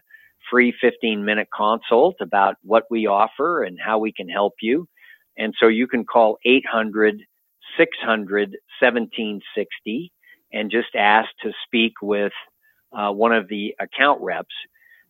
[0.49, 4.87] free 15 minute consult about what we offer and how we can help you.
[5.39, 7.23] And so you can call 800
[7.77, 10.11] 600 1760
[10.51, 12.33] and just ask to speak with
[12.91, 14.53] uh, one of the account reps.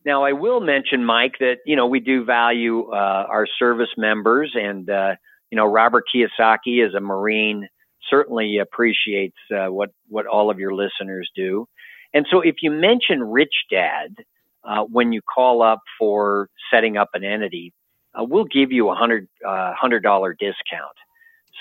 [0.05, 4.51] Now, I will mention, Mike, that you know we do value uh, our service members,
[4.55, 5.15] and uh,
[5.51, 7.67] you know Robert Kiyosaki as a Marine
[8.09, 11.67] certainly appreciates uh, what what all of your listeners do.
[12.13, 14.15] And so, if you mention Rich Dad,
[14.63, 17.73] uh, when you call up for setting up an entity,
[18.17, 20.95] uh, we'll give you a hundred uh, hundred dollar discount.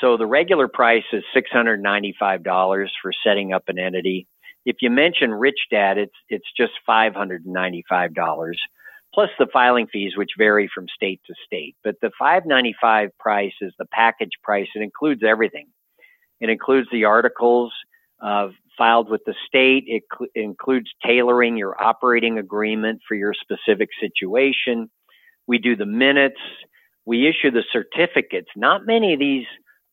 [0.00, 4.26] So the regular price is six hundred ninety five dollars for setting up an entity.
[4.64, 8.60] If you mention Rich Dad, it's it's just five hundred ninety five dollars
[9.14, 11.76] plus the filing fees, which vary from state to state.
[11.82, 14.68] But the five ninety five price is the package price.
[14.74, 15.68] It includes everything.
[16.40, 17.72] It includes the articles,
[18.22, 19.84] uh, filed with the state.
[19.86, 24.90] It cl- includes tailoring your operating agreement for your specific situation.
[25.48, 26.40] We do the minutes.
[27.06, 28.48] We issue the certificates.
[28.54, 29.46] Not many of these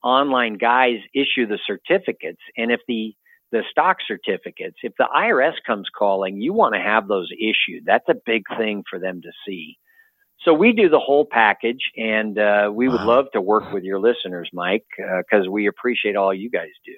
[0.03, 2.41] online guys issue the certificates.
[2.55, 3.15] And if the
[3.51, 7.85] the stock certificates, if the IRS comes calling, you want to have those issued.
[7.85, 9.77] That's a big thing for them to see.
[10.41, 13.99] So we do the whole package, and uh, we would love to work with your
[13.99, 16.93] listeners, Mike, because uh, we appreciate all you guys do.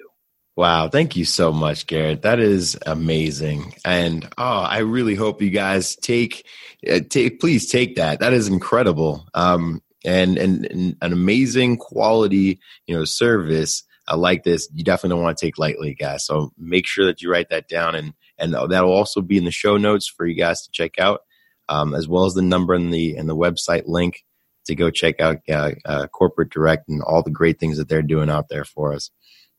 [0.58, 2.22] Wow, thank you so much, Garrett.
[2.22, 6.46] That is amazing, and oh, I really hope you guys take
[6.90, 8.20] uh, take please take that.
[8.20, 14.44] That is incredible, um, and, and, and an amazing quality, you know, service uh, like
[14.44, 14.68] this.
[14.74, 16.26] You definitely don't want to take lightly, guys.
[16.26, 19.52] So make sure that you write that down, and and that'll also be in the
[19.52, 21.20] show notes for you guys to check out.
[21.68, 24.24] um, as well as the number and the and the website link
[24.66, 28.02] to go check out uh, uh, Corporate Direct and all the great things that they're
[28.02, 29.10] doing out there for us.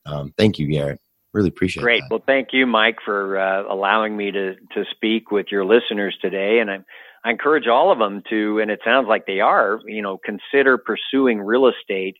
[0.06, 1.00] Um, thank you, Garrett.
[1.34, 1.84] Really appreciate it.
[1.84, 2.02] Great.
[2.02, 2.08] That.
[2.10, 6.60] Well, thank you, Mike, for uh, allowing me to to speak with your listeners today.
[6.60, 6.80] And I,
[7.24, 10.78] I encourage all of them to, and it sounds like they are, you know, consider
[10.78, 12.18] pursuing real estate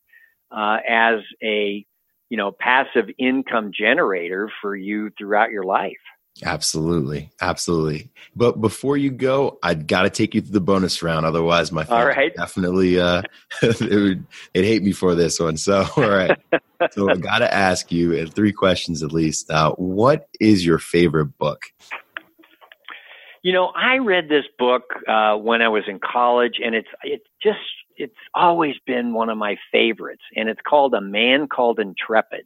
[0.52, 1.86] uh, as a
[2.30, 5.98] you know passive income generator for you throughout your life.
[6.44, 8.10] Absolutely, absolutely.
[8.36, 11.26] But before you go, I got to take you through the bonus round.
[11.26, 12.34] Otherwise, my all right.
[12.36, 13.24] definitely uh,
[13.62, 15.58] it would it hate me for this one.
[15.58, 16.38] So, all right.
[16.92, 19.52] so I got to ask you uh, three questions at least.
[19.52, 21.64] Uh, what is your favorite book?
[23.42, 27.28] You know, I read this book uh, when I was in college, and it's it's
[27.42, 27.60] just
[27.98, 32.46] it's always been one of my favorites, and it's called A Man Called Intrepid.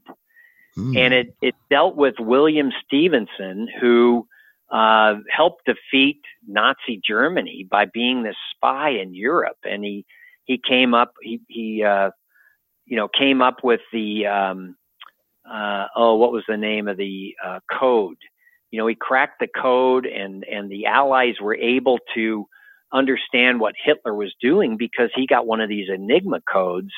[0.76, 0.98] Hmm.
[0.98, 4.28] And it, it dealt with William Stephenson, who
[4.72, 9.58] uh, helped defeat Nazi Germany by being this spy in Europe.
[9.64, 10.06] And he,
[10.46, 12.12] he came up, he, he uh,
[12.86, 14.76] you know, came up with the, um,
[15.50, 18.18] uh, oh, what was the name of the uh, code?
[18.72, 22.48] You know, he cracked the code, and, and the Allies were able to
[22.92, 26.92] understand what Hitler was doing because he got one of these Enigma codes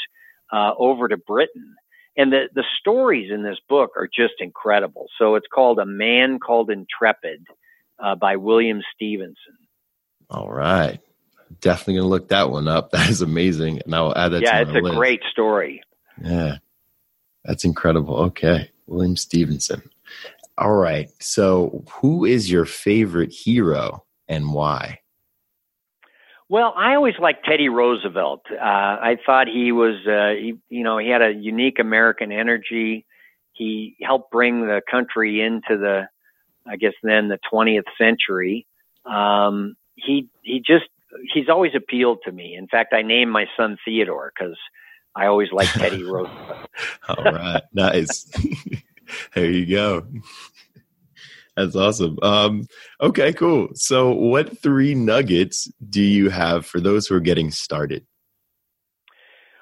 [0.54, 1.76] uh, over to Britain.
[2.18, 5.08] And the, the stories in this book are just incredible.
[5.18, 7.46] So it's called A Man Called Intrepid
[8.02, 9.58] uh, by William Stevenson.
[10.30, 11.00] All right.
[11.62, 12.92] Definitely going to look that one up.
[12.96, 13.82] That is amazing.
[13.86, 14.96] And I'll add that yeah, it's a list.
[14.96, 15.82] great story.
[16.24, 16.58] Yeah.
[17.44, 18.16] That's incredible.
[18.18, 18.72] Okay.
[18.88, 19.82] William Stevenson.
[20.58, 21.10] All right.
[21.20, 25.00] So, who is your favorite hero and why?
[26.48, 28.42] Well, I always liked Teddy Roosevelt.
[28.52, 33.06] Uh, I thought he was, uh, he, you know, he had a unique American energy.
[33.54, 36.08] He helped bring the country into the,
[36.68, 38.68] I guess then the 20th century.
[39.06, 40.86] Um, he he just
[41.34, 42.56] he's always appealed to me.
[42.56, 44.58] In fact, I named my son Theodore because
[45.16, 46.70] I always liked Teddy Roosevelt.
[47.08, 48.26] All right, nice.
[49.36, 50.06] there you go.
[51.56, 52.18] That's awesome.
[52.22, 52.68] Um,
[53.02, 53.70] okay, cool.
[53.76, 58.06] So, what three nuggets do you have for those who are getting started?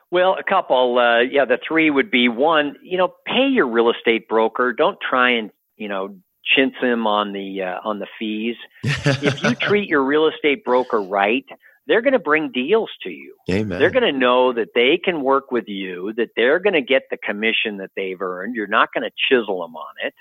[0.10, 0.98] Well, a couple.
[0.98, 2.76] Uh, yeah, the three would be one.
[2.84, 4.74] You know, pay your real estate broker.
[4.74, 8.56] Don't try and you know chintz him on the uh, on the fees.
[8.84, 11.46] if you treat your real estate broker right,
[11.88, 13.36] they're going to bring deals to you.
[13.50, 13.80] Amen.
[13.80, 17.04] They're going to know that they can work with you, that they're going to get
[17.12, 18.56] the commission that they've earned.
[18.56, 20.14] You're not going to chisel them on it.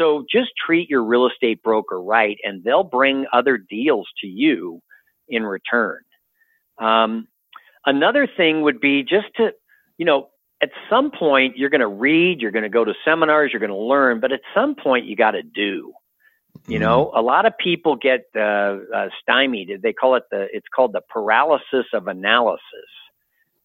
[0.00, 4.80] So just treat your real estate broker right, and they'll bring other deals to you
[5.28, 6.00] in return.
[6.78, 7.28] Um,
[7.84, 9.50] another thing would be just to,
[9.98, 10.28] you know,
[10.62, 13.70] at some point you're going to read, you're going to go to seminars, you're going
[13.70, 15.92] to learn, but at some point you got to do.
[16.66, 16.82] You mm-hmm.
[16.82, 19.70] know, a lot of people get uh, uh, stymied.
[19.82, 20.48] They call it the.
[20.52, 22.60] It's called the paralysis of analysis.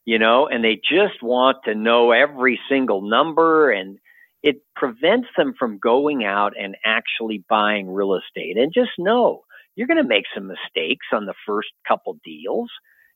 [0.06, 3.98] You know, and they just want to know every single number and
[4.46, 8.58] it prevents them from going out and actually buying real estate.
[8.58, 9.44] And just know
[9.76, 12.70] you're going to make some mistakes on the first couple deals.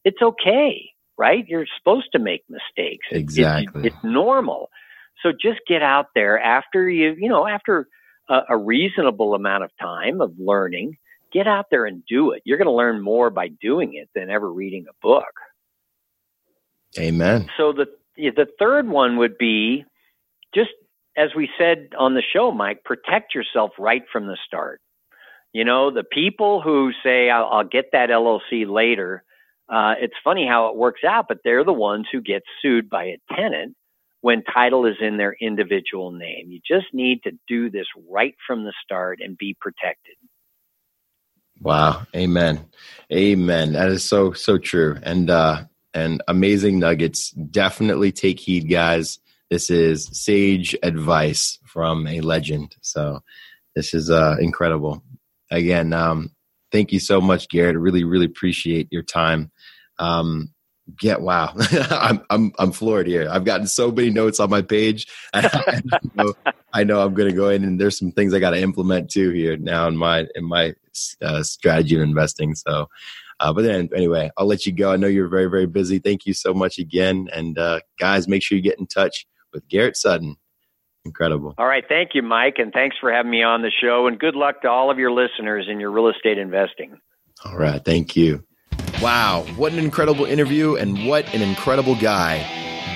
[0.03, 1.45] It's okay, right?
[1.47, 3.05] You're supposed to make mistakes.
[3.11, 3.85] Exactly.
[3.85, 4.69] It's, it's normal.
[5.21, 7.87] So just get out there after you, you know, after
[8.27, 10.97] a, a reasonable amount of time of learning,
[11.31, 12.41] get out there and do it.
[12.43, 15.33] You're going to learn more by doing it than ever reading a book.
[16.97, 17.49] Amen.
[17.55, 17.85] So the
[18.17, 19.85] the third one would be
[20.55, 20.71] just
[21.19, 24.79] as we said on the show, Mike, protect yourself right from the start.
[25.51, 29.23] You know, the people who say, I'll, I'll get that LLC later,
[29.67, 33.05] uh, it's funny how it works out, but they're the ones who get sued by
[33.05, 33.75] a tenant
[34.21, 36.51] when title is in their individual name.
[36.51, 40.15] You just need to do this right from the start and be protected.
[41.61, 42.05] Wow.
[42.15, 42.65] Amen.
[43.11, 43.73] Amen.
[43.73, 44.97] That is so, so true.
[45.03, 45.63] And, uh,
[45.93, 47.31] and amazing nuggets.
[47.31, 49.19] Definitely take heed, guys.
[49.49, 52.75] This is sage advice from a legend.
[52.81, 53.21] So
[53.75, 55.03] this is uh, incredible.
[55.51, 56.31] Again, um,
[56.71, 57.77] thank you so much, Garrett.
[57.77, 59.51] Really, really appreciate your time.
[59.97, 60.53] Um,
[61.01, 61.53] yeah, wow.
[61.89, 63.27] I'm, I'm, I'm floored here.
[63.29, 65.07] I've gotten so many notes on my page.
[65.33, 66.33] I know,
[66.73, 69.31] I I'm going to go in and there's some things I got to implement too
[69.31, 70.73] here now in my, in my
[71.21, 72.55] uh, strategy of investing.
[72.55, 72.87] So,
[73.39, 74.91] uh, but then anyway, I'll let you go.
[74.91, 75.99] I know you're very, very busy.
[75.99, 77.29] Thank you so much again.
[77.33, 80.35] And uh, guys, make sure you get in touch with Garrett Sutton.
[81.05, 81.55] Incredible.
[81.57, 81.83] All right.
[81.87, 82.55] Thank you, Mike.
[82.57, 84.07] And thanks for having me on the show.
[84.07, 86.99] And good luck to all of your listeners in your real estate investing.
[87.45, 87.83] All right.
[87.83, 88.43] Thank you.
[89.01, 89.45] Wow.
[89.55, 92.45] What an incredible interview and what an incredible guy.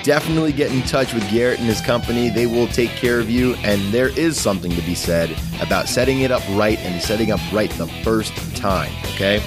[0.02, 2.28] Definitely get in touch with Garrett and his company.
[2.28, 3.54] They will take care of you.
[3.64, 7.40] And there is something to be said about setting it up right and setting up
[7.52, 8.92] right the first time.
[9.14, 9.42] Okay.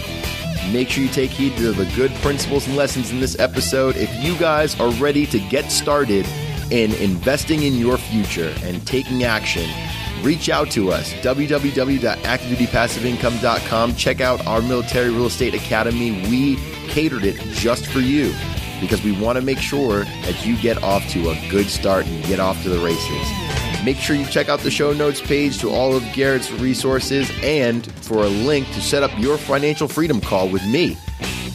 [0.71, 3.95] Make sure you take heed to the good principles and lessons in this episode.
[3.95, 6.25] If you guys are ready to get started
[6.71, 9.69] in investing in your future and taking action,
[10.23, 16.11] reach out to us www.activedutypassiveincome.com check out our military real estate academy.
[16.29, 16.57] We
[16.87, 18.33] catered it just for you
[18.79, 22.23] because we want to make sure that you get off to a good start and
[22.25, 25.69] get off to the races make sure you check out the show notes page to
[25.69, 30.49] all of garrett's resources and for a link to set up your financial freedom call
[30.49, 30.97] with me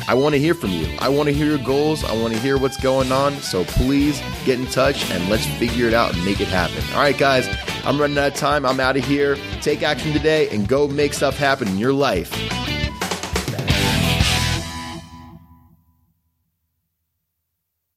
[0.08, 0.88] I want to hear from you.
[0.98, 2.02] I want to hear your goals.
[2.02, 3.34] I want to hear what's going on.
[3.34, 6.82] So please get in touch and let's figure it out and make it happen.
[6.92, 7.48] All right, guys,
[7.84, 8.66] I'm running out of time.
[8.66, 9.36] I'm out of here.
[9.60, 12.30] Take action today and go make stuff happen in your life.